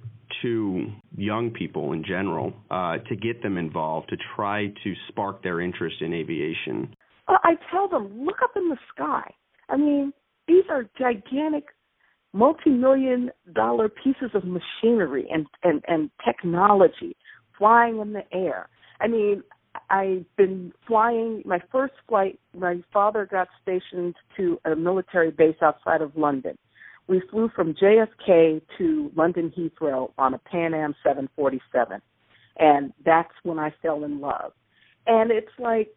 [0.41, 5.61] to young people in general uh, to get them involved, to try to spark their
[5.61, 6.95] interest in aviation?
[7.27, 9.31] Well, I tell them, look up in the sky.
[9.73, 10.13] I mean,
[10.47, 11.65] these are gigantic
[12.31, 17.17] multi-million dollar pieces of machinery and, and, and technology
[17.57, 18.69] flying in the air.
[19.01, 19.41] I mean,
[19.89, 22.39] I've been flying my first flight.
[22.55, 26.55] My father got stationed to a military base outside of London.
[27.07, 31.99] We flew from JFK to London Heathrow on a Pan Am 747,
[32.57, 34.53] and that's when I fell in love.
[35.07, 35.89] And it's like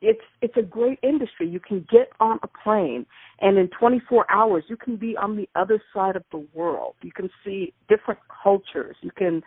[0.00, 1.48] it's it's a great industry.
[1.48, 3.06] You can get on a plane,
[3.40, 6.94] and in 24 hours, you can be on the other side of the world.
[7.02, 8.96] You can see different cultures.
[9.00, 9.42] You can,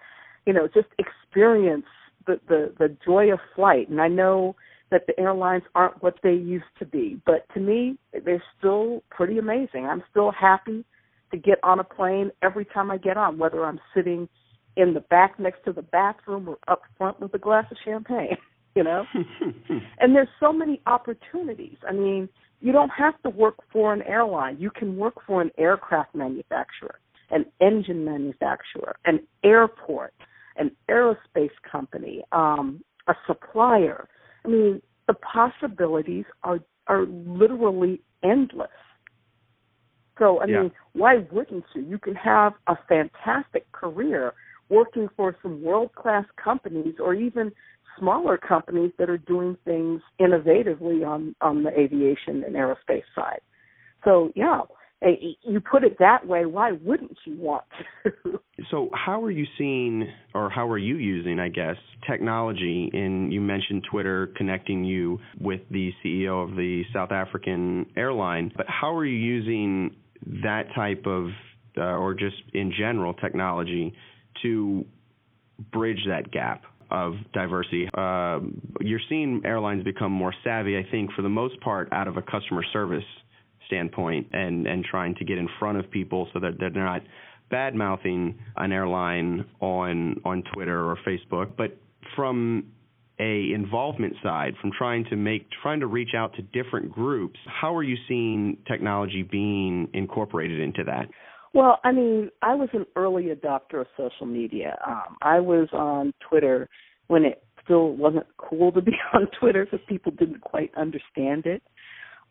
[0.45, 1.85] you know, just experience
[2.27, 3.89] the, the the joy of flight.
[3.89, 4.55] And I know
[4.91, 9.37] that the airlines aren't what they used to be, but to me, they're still pretty
[9.37, 9.85] amazing.
[9.85, 10.83] I'm still happy
[11.31, 14.27] to get on a plane every time I get on, whether I'm sitting
[14.75, 18.37] in the back next to the bathroom or up front with a glass of champagne.
[18.75, 19.03] You know,
[19.99, 21.77] and there's so many opportunities.
[21.87, 22.29] I mean,
[22.61, 24.57] you don't have to work for an airline.
[24.59, 26.99] You can work for an aircraft manufacturer,
[27.31, 30.13] an engine manufacturer, an airport
[30.57, 34.07] an aerospace company, um, a supplier.
[34.45, 38.69] I mean, the possibilities are are literally endless.
[40.19, 40.61] So I yeah.
[40.61, 41.81] mean, why wouldn't you?
[41.81, 44.33] You can have a fantastic career
[44.69, 47.51] working for some world class companies or even
[47.99, 53.41] smaller companies that are doing things innovatively on on the aviation and aerospace side.
[54.03, 54.61] So yeah,
[55.43, 57.63] you put it that way, why wouldn't you want
[58.03, 58.39] to?
[58.71, 61.75] so, how are you seeing, or how are you using, I guess,
[62.07, 62.89] technology?
[62.93, 68.67] And you mentioned Twitter connecting you with the CEO of the South African airline, but
[68.67, 69.95] how are you using
[70.43, 71.29] that type of,
[71.77, 73.93] uh, or just in general, technology
[74.43, 74.85] to
[75.71, 76.63] bridge that gap?
[76.91, 78.41] Of diversity, uh,
[78.81, 80.77] you're seeing airlines become more savvy.
[80.77, 83.05] I think, for the most part, out of a customer service
[83.67, 87.01] standpoint and and trying to get in front of people so that they're not
[87.49, 91.77] bad mouthing an airline on on Twitter or Facebook, but
[92.15, 92.65] from
[93.19, 97.75] a involvement side, from trying to make trying to reach out to different groups, how
[97.75, 101.07] are you seeing technology being incorporated into that?
[101.53, 104.77] Well, I mean, I was an early adopter of social media.
[104.87, 106.69] Um, I was on Twitter
[107.07, 111.61] when it still wasn't cool to be on Twitter because people didn't quite understand it.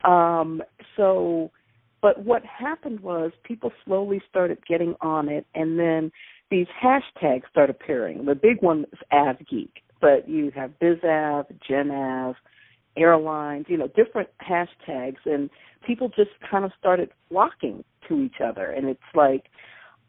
[0.04, 0.62] Um,
[0.96, 1.50] so,
[2.00, 6.10] but what happened was people slowly started getting on it, and then
[6.50, 8.24] these hashtags start appearing.
[8.24, 12.34] The big one is AvGeek, but you have BizAv, GenAv,
[12.96, 15.50] airlines, you know, different hashtags, and
[15.86, 18.70] people just kind of started flocking to each other.
[18.70, 19.46] And it's like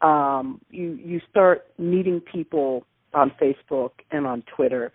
[0.02, 4.92] um, you you start meeting people on Facebook and on Twitter,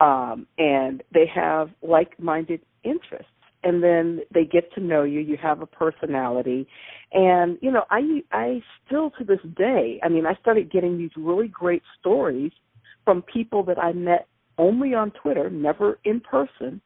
[0.00, 3.28] um, and they have like-minded interests.
[3.62, 5.20] And then they get to know you.
[5.20, 6.66] You have a personality.
[7.14, 11.12] And you know i i still to this day i mean i started getting these
[11.16, 12.50] really great stories
[13.04, 14.26] from people that i met
[14.58, 16.80] only on twitter never in person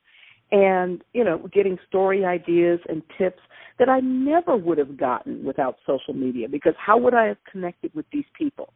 [0.51, 3.40] and you know getting story ideas and tips
[3.78, 7.94] that I never would have gotten without social media because how would I have connected
[7.94, 8.72] with these people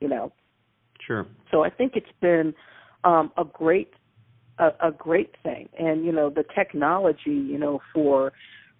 [0.00, 0.32] you know?
[1.06, 1.26] Sure.
[1.50, 2.54] So I think it's been
[3.04, 3.92] um a great
[4.58, 5.68] a, a great thing.
[5.78, 8.32] And you know the technology you know for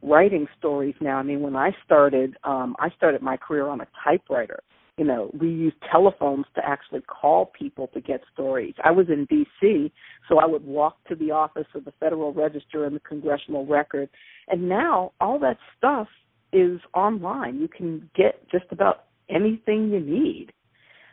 [0.03, 3.86] writing stories now I mean when I started um I started my career on a
[4.05, 4.61] typewriter
[4.97, 8.74] you know, we used telephones to actually call people to get stories.
[8.84, 9.92] I was in D.C.,
[10.28, 14.09] so I would walk to the office of the Federal Register and the Congressional Record.
[14.49, 16.07] And now all that stuff
[16.53, 17.61] is online.
[17.61, 20.53] You can get just about anything you need.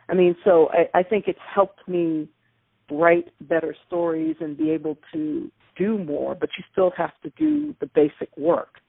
[0.08, 2.28] I mean, so I, I think it's helped me
[2.90, 7.74] write better stories and be able to do more, but you still have to do
[7.80, 8.81] the basic work.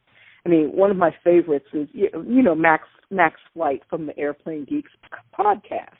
[0.45, 4.65] I mean, one of my favorites is you know Max Max Flight from the Airplane
[4.69, 4.91] Geeks
[5.37, 5.95] podcast.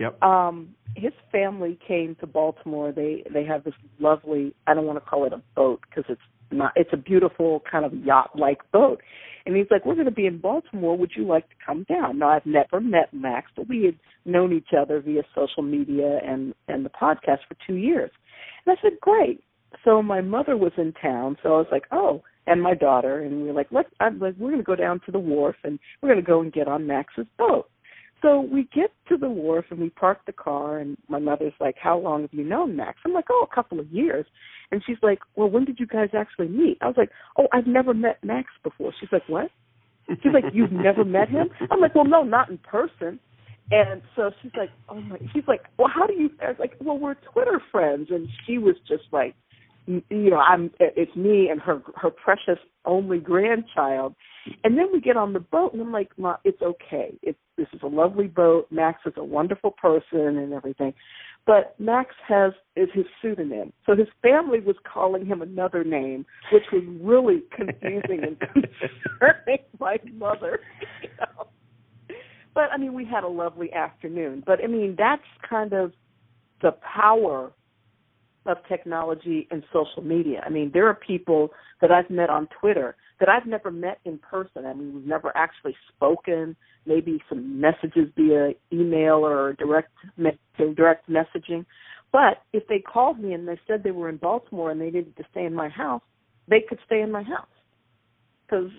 [0.00, 0.22] Yep.
[0.22, 2.90] Um, his family came to Baltimore.
[2.90, 4.54] They they have this lovely.
[4.66, 6.72] I don't want to call it a boat because it's not.
[6.74, 9.00] It's a beautiful kind of yacht like boat.
[9.46, 10.96] And he's like, "We're going to be in Baltimore.
[10.96, 14.52] Would you like to come down?" Now I've never met Max, but we had known
[14.52, 18.10] each other via social media and and the podcast for two years.
[18.66, 19.44] And I said, "Great."
[19.84, 23.42] So my mother was in town, so I was like, "Oh." And my daughter, and
[23.42, 23.88] we were like, let's.
[24.00, 26.40] I'm like, we're going to go down to the wharf, and we're going to go
[26.40, 27.70] and get on Max's boat.
[28.22, 31.76] So we get to the wharf and we park the car, and my mother's like,
[31.80, 34.26] "How long have you known Max?" I'm like, "Oh, a couple of years."
[34.72, 37.66] And she's like, "Well, when did you guys actually meet?" I was like, "Oh, I've
[37.66, 39.50] never met Max before." She's like, "What?"
[40.08, 43.20] She's like, "You've never met him?" I'm like, "Well, no, not in person."
[43.70, 46.74] And so she's like, "Oh my," she's like, "Well, how do you?" I was like,
[46.80, 49.34] "Well, we're Twitter friends," and she was just like,
[50.10, 54.14] you know i'm it's me and her her precious only grandchild.
[54.64, 57.18] And then we get on the boat and i'm like Ma, it's okay.
[57.22, 58.66] It's this is a lovely boat.
[58.70, 60.94] Max is a wonderful person and everything.
[61.46, 63.72] But max has is his pseudonym.
[63.86, 69.98] So his family was calling him another name which was really confusing and concerning my
[70.14, 70.60] mother.
[71.02, 71.46] You know?
[72.54, 74.42] but i mean we had a lovely afternoon.
[74.46, 75.92] But i mean that's kind of
[76.62, 77.52] the power
[78.46, 80.42] of technology and social media.
[80.44, 84.18] I mean, there are people that I've met on Twitter that I've never met in
[84.18, 84.64] person.
[84.64, 86.56] I mean, we've never actually spoken.
[86.86, 89.92] Maybe some messages via email or direct
[90.56, 91.66] direct messaging.
[92.12, 95.16] But if they called me and they said they were in Baltimore and they needed
[95.16, 96.02] to stay in my house,
[96.48, 97.46] they could stay in my house
[98.46, 98.70] because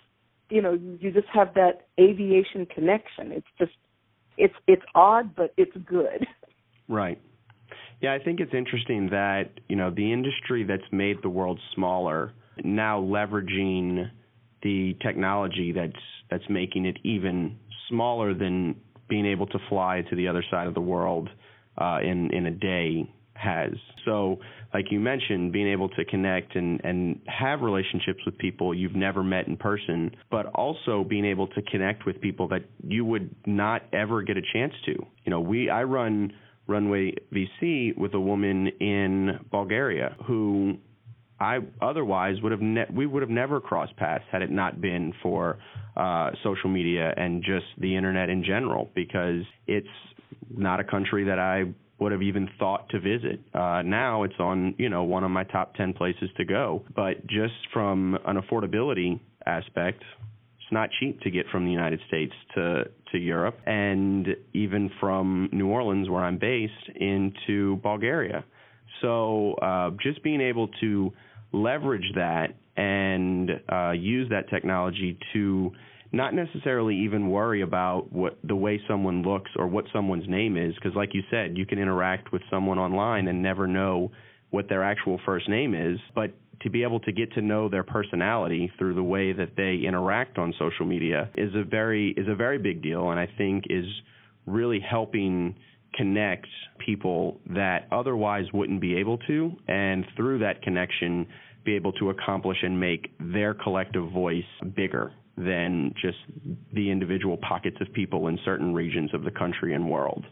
[0.49, 3.31] you know you just have that aviation connection.
[3.31, 3.71] It's just
[4.37, 6.25] it's it's odd, but it's good.
[6.87, 7.21] Right.
[8.01, 12.33] Yeah, I think it's interesting that, you know, the industry that's made the world smaller
[12.63, 14.09] now leveraging
[14.63, 15.93] the technology that's
[16.29, 17.57] that's making it even
[17.89, 18.75] smaller than
[19.07, 21.29] being able to fly to the other side of the world
[21.77, 23.71] uh, in in a day has.
[24.05, 24.39] So,
[24.73, 29.23] like you mentioned, being able to connect and and have relationships with people you've never
[29.23, 33.83] met in person, but also being able to connect with people that you would not
[33.93, 34.91] ever get a chance to.
[35.23, 36.33] You know, we I run
[36.71, 40.77] Runway VC with a woman in Bulgaria who
[41.39, 45.13] I otherwise would have ne- we would have never crossed paths had it not been
[45.23, 45.57] for
[45.97, 49.87] uh, social media and just the internet in general because it's
[50.55, 53.39] not a country that I would have even thought to visit.
[53.53, 57.25] Uh, now it's on you know one of my top ten places to go, but
[57.27, 60.03] just from an affordability aspect,
[60.71, 65.67] not cheap to get from the United States to to Europe, and even from New
[65.67, 68.45] Orleans, where I'm based, into Bulgaria.
[69.01, 71.11] So uh, just being able to
[71.51, 75.71] leverage that and uh, use that technology to
[76.13, 80.73] not necessarily even worry about what the way someone looks or what someone's name is,
[80.75, 84.11] because like you said, you can interact with someone online and never know
[84.49, 86.31] what their actual first name is, but
[86.63, 90.37] to be able to get to know their personality through the way that they interact
[90.37, 93.85] on social media is a very is a very big deal and I think is
[94.45, 95.55] really helping
[95.93, 96.47] connect
[96.85, 101.27] people that otherwise wouldn't be able to and through that connection
[101.65, 104.43] be able to accomplish and make their collective voice
[104.75, 106.17] bigger than just
[106.73, 110.25] the individual pockets of people in certain regions of the country and world.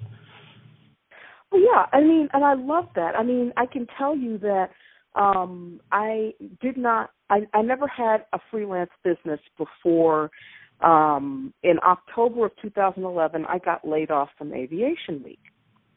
[1.51, 3.15] Well, yeah, I mean, and I love that.
[3.15, 4.69] I mean, I can tell you that
[5.15, 10.31] um I did not I, I never had a freelance business before
[10.81, 15.39] um in October of 2011 I got laid off from Aviation Week.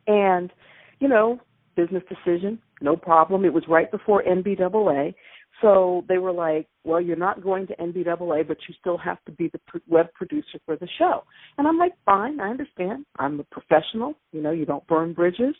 [0.06, 0.52] And
[1.00, 1.40] you know,
[1.76, 3.44] business decision, no problem.
[3.44, 5.14] It was right before NBAA.
[5.62, 9.32] So they were like, well, you're not going to NBAA, but you still have to
[9.32, 11.22] be the web producer for the show.
[11.56, 13.06] And I'm like, fine, I understand.
[13.18, 14.14] I'm a professional.
[14.32, 15.54] You know, you don't burn bridges.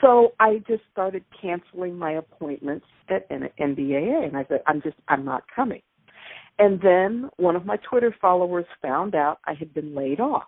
[0.00, 5.24] So I just started canceling my appointments at NBAA, and I said, I'm just, I'm
[5.24, 5.82] not coming.
[6.58, 10.44] And then one of my Twitter followers found out I had been laid off.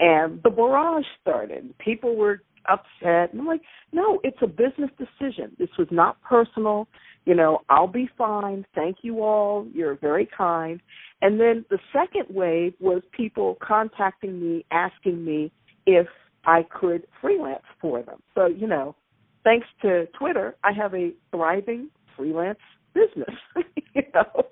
[0.00, 1.72] And the barrage started.
[1.78, 3.32] People were upset.
[3.32, 3.62] And I'm like,
[3.92, 5.54] no, it's a business decision.
[5.58, 6.88] This was not personal.
[7.24, 8.66] You know, I'll be fine.
[8.74, 9.66] Thank you all.
[9.72, 10.80] You're very kind.
[11.22, 15.50] And then the second wave was people contacting me, asking me
[15.86, 16.06] if
[16.44, 18.20] I could freelance for them.
[18.34, 18.94] So, you know,
[19.42, 22.58] thanks to Twitter, I have a thriving freelance
[22.92, 23.34] business.
[23.94, 24.44] you know.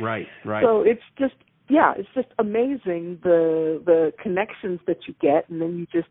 [0.00, 0.62] Right, right.
[0.62, 1.34] So it's just
[1.68, 6.08] yeah, it's just amazing the the connections that you get and then you just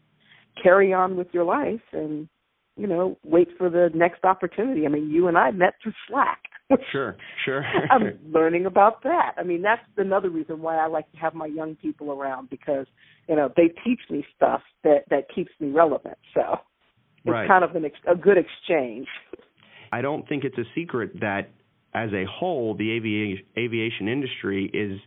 [0.62, 2.28] carry on with your life and
[2.76, 4.86] you know wait for the next opportunity.
[4.86, 6.42] I mean, you and I met through Slack.
[6.92, 7.66] sure, sure.
[7.92, 9.34] I'm learning about that.
[9.38, 12.86] I mean, that's another reason why I like to have my young people around because
[13.28, 16.18] you know they teach me stuff that that keeps me relevant.
[16.34, 16.60] So
[17.24, 17.48] it's right.
[17.48, 19.08] kind of an ex- a good exchange.
[19.92, 21.50] I don't think it's a secret that
[21.94, 25.00] as a whole, the avi- aviation industry is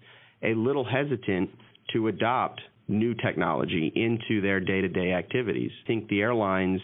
[0.42, 1.50] a little hesitant
[1.92, 5.70] to adopt new technology into their day-to-day activities.
[5.84, 6.80] I think the airlines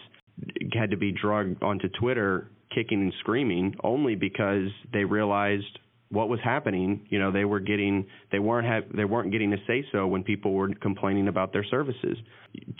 [0.73, 5.79] had to be drugged onto Twitter kicking and screaming only because they realized
[6.09, 7.05] what was happening.
[7.09, 10.23] You know, they were getting they weren't have they weren't getting a say so when
[10.23, 12.17] people were complaining about their services.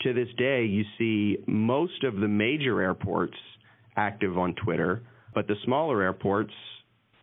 [0.02, 3.36] To this day, you see most of the major airports
[3.96, 5.02] active on Twitter,
[5.34, 6.52] but the smaller airports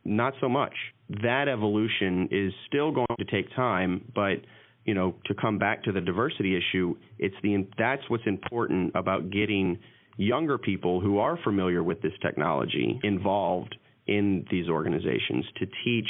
[0.05, 0.73] not so much.
[1.21, 4.37] That evolution is still going to take time, but
[4.85, 9.29] you know, to come back to the diversity issue, it's the that's what's important about
[9.29, 9.77] getting
[10.19, 16.07] younger people who are familiar with this technology involved in these organizations to teach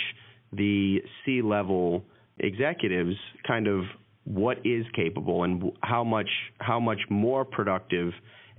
[0.52, 2.04] the C-level
[2.40, 3.16] executives
[3.48, 3.84] kind of
[4.24, 6.30] what is capable and how much
[6.60, 8.12] how much more productive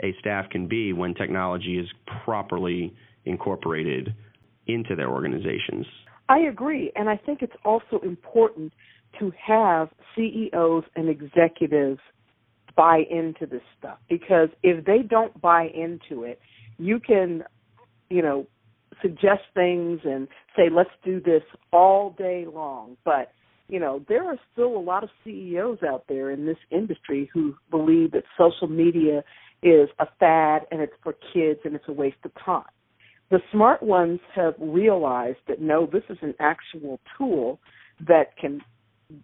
[0.02, 1.86] a staff can be when technology is
[2.24, 2.94] properly
[3.24, 4.14] incorporated
[4.68, 5.84] into their organizations.
[6.28, 8.72] I agree, and I think it's also important
[9.18, 11.98] to have CEOs and executives
[12.80, 16.40] buy into this stuff because if they don't buy into it,
[16.78, 17.44] you can,
[18.08, 18.46] you know,
[19.02, 20.26] suggest things and
[20.56, 21.42] say let's do this
[21.74, 23.32] all day long, but
[23.68, 27.54] you know, there are still a lot of CEOs out there in this industry who
[27.70, 29.22] believe that social media
[29.62, 32.64] is a fad and it's for kids and it's a waste of time.
[33.30, 37.60] The smart ones have realized that no, this is an actual tool
[38.08, 38.62] that can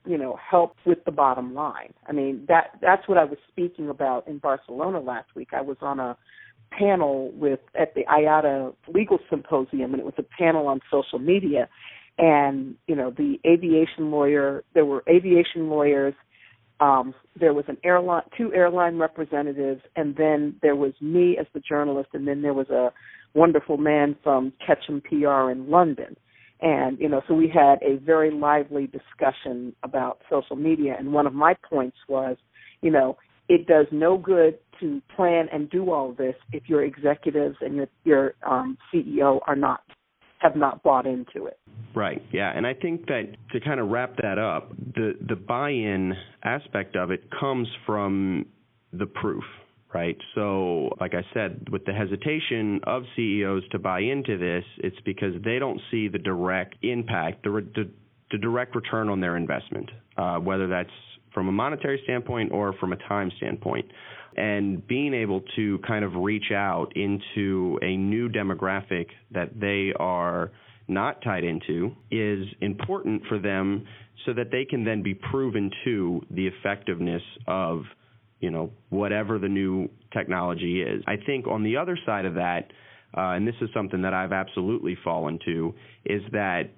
[0.04, 1.92] you know help with the bottom line.
[2.06, 5.48] I mean that that's what i was speaking about in barcelona last week.
[5.52, 6.16] I was on a
[6.70, 11.68] panel with at the IATA legal symposium and it was a panel on social media.
[12.18, 16.14] And you know the aviation lawyer there were aviation lawyers
[16.80, 21.60] um there was an airline two airline representatives and then there was me as the
[21.60, 22.92] journalist and then there was a
[23.34, 26.16] wonderful man from Ketchum PR in London
[26.60, 30.96] and, you know, so we had a very lively discussion about social media.
[30.98, 32.36] And one of my points was,
[32.80, 37.56] you know, it does no good to plan and do all this if your executives
[37.60, 39.80] and your your um, CEO are not
[40.38, 41.58] have not bought into it.
[41.94, 42.22] Right.
[42.32, 46.96] Yeah, and I think that to kind of wrap that up, the the buy-in aspect
[46.96, 48.46] of it comes from
[48.92, 49.44] the proof,
[49.92, 50.16] right?
[50.34, 55.34] So, like I said, with the hesitation of CEOs to buy into this, it's because
[55.44, 57.88] they don't see the direct impact, the, the,
[58.30, 60.90] the direct return on their investment, uh, whether that's
[61.32, 63.86] from a monetary standpoint or from a time standpoint.
[64.36, 70.50] And being able to kind of reach out into a new demographic that they are
[70.88, 73.86] not tied into is important for them
[74.24, 77.82] so that they can then be proven to the effectiveness of
[78.46, 81.02] you know, whatever the new technology is.
[81.08, 82.70] I think on the other side of that,
[83.16, 85.74] uh, and this is something that I've absolutely fallen to,
[86.04, 86.70] is that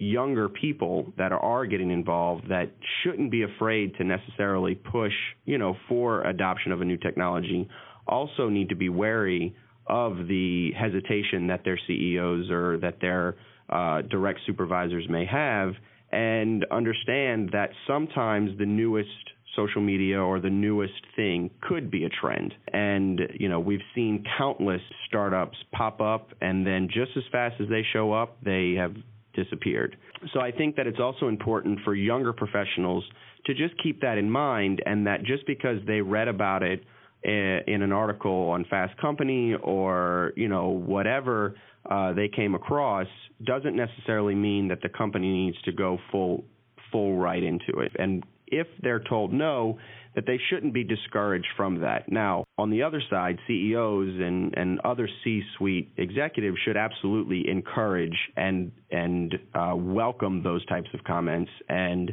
[0.00, 2.72] younger people that are getting involved that
[3.04, 5.12] shouldn't be afraid to necessarily push,
[5.44, 7.68] you know, for adoption of a new technology
[8.08, 9.54] also need to be wary
[9.86, 13.36] of the hesitation that their CEOs or that their
[13.70, 15.72] uh, direct supervisors may have
[16.10, 22.08] and understand that sometimes the newest social media or the newest thing could be a
[22.08, 22.54] trend.
[22.72, 27.68] And, you know, we've seen countless startups pop up and then just as fast as
[27.68, 28.94] they show up, they have
[29.34, 29.96] disappeared.
[30.32, 33.04] So I think that it's also important for younger professionals
[33.46, 36.84] to just keep that in mind and that just because they read about it
[37.22, 41.56] in an article on Fast Company or you know whatever
[41.90, 43.08] uh, they came across
[43.44, 46.44] doesn't necessarily mean that the company needs to go full
[46.92, 47.92] full right into it.
[47.98, 49.78] And if they're told no,
[50.14, 52.10] that they shouldn't be discouraged from that.
[52.10, 58.72] Now, on the other side, CEOs and, and other C-suite executives should absolutely encourage and
[58.90, 62.12] and uh, welcome those types of comments and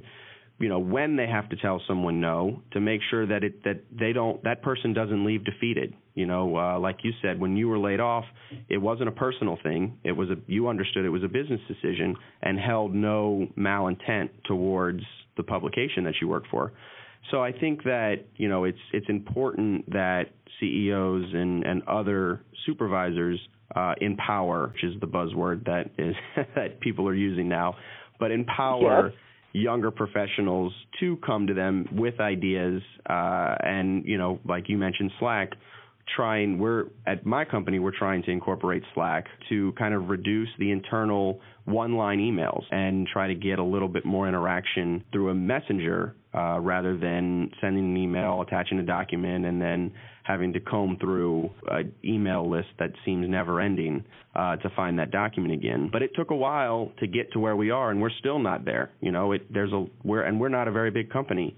[0.60, 3.84] you know when they have to tell someone no to make sure that it that
[3.92, 7.68] they don't that person doesn't leave defeated you know uh, like you said when you
[7.68, 8.26] were laid off
[8.70, 12.16] it wasn't a personal thing it was a you understood it was a business decision
[12.42, 15.04] and held no malintent towards
[15.38, 16.74] the publication that you work for.
[17.32, 20.26] So I think that you know it's it's important that
[20.60, 23.40] CEOs and and other supervisors
[23.76, 26.16] uh, empower, which is the buzzword that is
[26.56, 27.76] that people are using now,
[28.20, 29.18] but empower yes.
[29.54, 35.12] younger professionals to come to them with ideas uh, and you know like you mentioned
[35.20, 35.52] slack
[36.16, 40.72] trying we're at my company we're trying to incorporate slack to kind of reduce the
[40.72, 45.34] internal one line emails and try to get a little bit more interaction through a
[45.34, 49.92] messenger uh, rather than sending an email attaching a document and then
[50.24, 54.04] having to comb through an email list that seems never ending
[54.36, 55.90] uh, to find that document again.
[55.92, 58.66] But it took a while to get to where we are, and we're still not
[58.66, 58.92] there.
[59.02, 61.56] You know, it, there's a we're and we're not a very big company.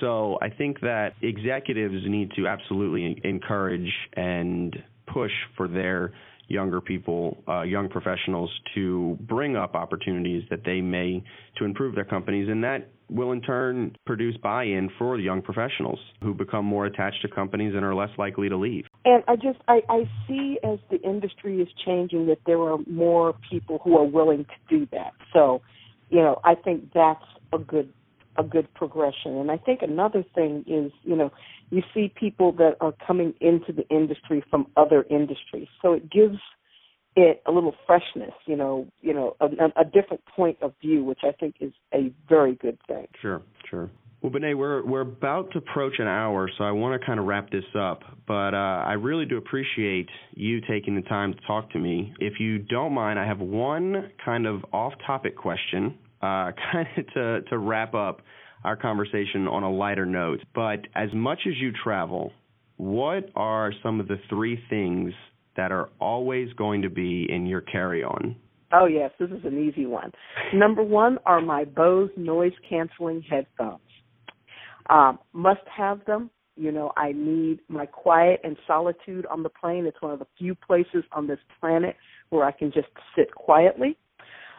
[0.00, 4.76] So I think that executives need to absolutely encourage and
[5.06, 6.12] push for their
[6.48, 11.22] younger people, uh, young professionals to bring up opportunities that they may
[11.56, 15.98] to improve their companies, and that will in turn produce buy-in for the young professionals
[16.22, 18.84] who become more attached to companies and are less likely to leave.
[19.04, 23.34] And I just I, I see as the industry is changing that there are more
[23.48, 25.12] people who are willing to do that.
[25.32, 25.62] So,
[26.10, 27.92] you know, I think that's a good
[28.38, 29.36] a good progression.
[29.36, 31.30] And I think another thing is, you know,
[31.70, 35.68] you see people that are coming into the industry from other industries.
[35.82, 36.38] So it gives
[37.16, 39.46] it a little freshness, you know, you know, a,
[39.80, 43.06] a different point of view, which I think is a very good thing.
[43.20, 43.90] Sure, sure.
[44.22, 47.26] Well, Benét, we're we're about to approach an hour, so I want to kind of
[47.26, 48.00] wrap this up.
[48.26, 52.14] But uh, I really do appreciate you taking the time to talk to me.
[52.18, 57.42] If you don't mind, I have one kind of off-topic question, uh, kind of to
[57.50, 58.22] to wrap up
[58.64, 60.40] our conversation on a lighter note.
[60.54, 62.32] But as much as you travel,
[62.76, 65.12] what are some of the three things
[65.56, 68.36] that are always going to be in your carry on?
[68.72, 70.10] Oh, yes, this is an easy one.
[70.52, 73.80] Number one are my Bose noise canceling headphones.
[74.90, 76.30] Um, must have them.
[76.56, 79.86] You know, I need my quiet and solitude on the plane.
[79.86, 81.96] It's one of the few places on this planet
[82.30, 83.96] where I can just sit quietly.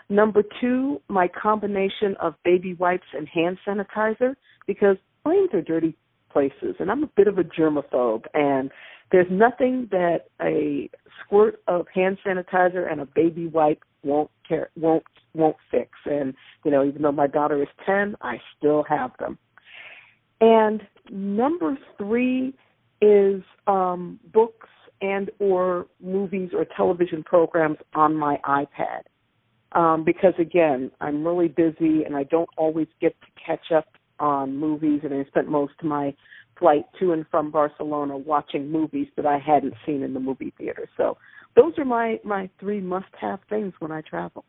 [0.09, 4.35] Number two, my combination of baby wipes and hand sanitizer
[4.65, 5.95] because planes are dirty
[6.31, 8.71] places and I'm a bit of a germaphobe and
[9.11, 10.89] there's nothing that a
[11.23, 15.03] squirt of hand sanitizer and a baby wipe won't care won't
[15.33, 16.33] won't fix and
[16.63, 19.37] you know even though my daughter is 10 I still have them.
[20.39, 22.53] And number 3
[23.01, 24.69] is um books
[25.01, 29.03] and or movies or television programs on my iPad
[29.73, 33.87] um, because again, I'm really busy and I don't always get to catch up
[34.19, 36.13] on movies, and I spent most of my
[36.59, 40.87] flight to and from Barcelona watching movies that I hadn't seen in the movie theater.
[40.97, 41.17] So
[41.55, 44.43] those are my my three must-have things when I travel.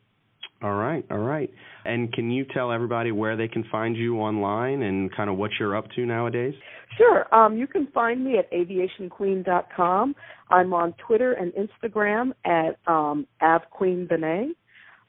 [0.61, 1.49] All right, all right.
[1.85, 5.53] And can you tell everybody where they can find you online and kind of what
[5.59, 6.55] you're up to nowadays?
[6.97, 7.33] Sure.
[7.33, 10.17] Um, you can find me at aviationqueen.com.
[10.51, 14.49] I'm on Twitter and Instagram at um, avqueenbenet.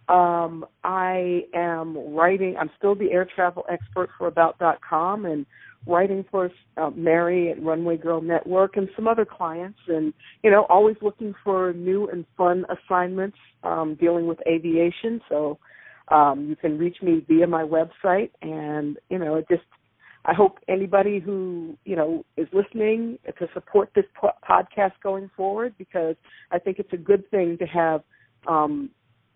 [0.10, 2.56] Um, I am writing.
[2.60, 5.46] I'm still the air travel expert for About.com and
[5.86, 10.66] writing for uh, Mary at Runway Girl Network and some other clients, and you know,
[10.68, 15.22] always looking for new and fun assignments um, dealing with aviation.
[15.30, 15.60] So
[16.10, 19.64] um, you can reach me via my website, and you know, it just
[20.26, 25.76] I hope anybody who you know is listening to support this po- podcast going forward
[25.78, 26.16] because
[26.52, 28.02] I think it's a good thing to have
[28.48, 28.90] um,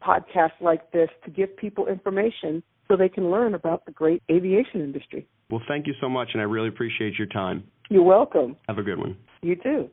[0.06, 4.82] podcasts like this to give people information so they can learn about the great aviation
[4.82, 5.28] industry.
[5.50, 7.64] Well, thank you so much, and I really appreciate your time.
[7.90, 8.56] You're welcome.
[8.68, 9.18] Have a good one.
[9.42, 9.90] You too.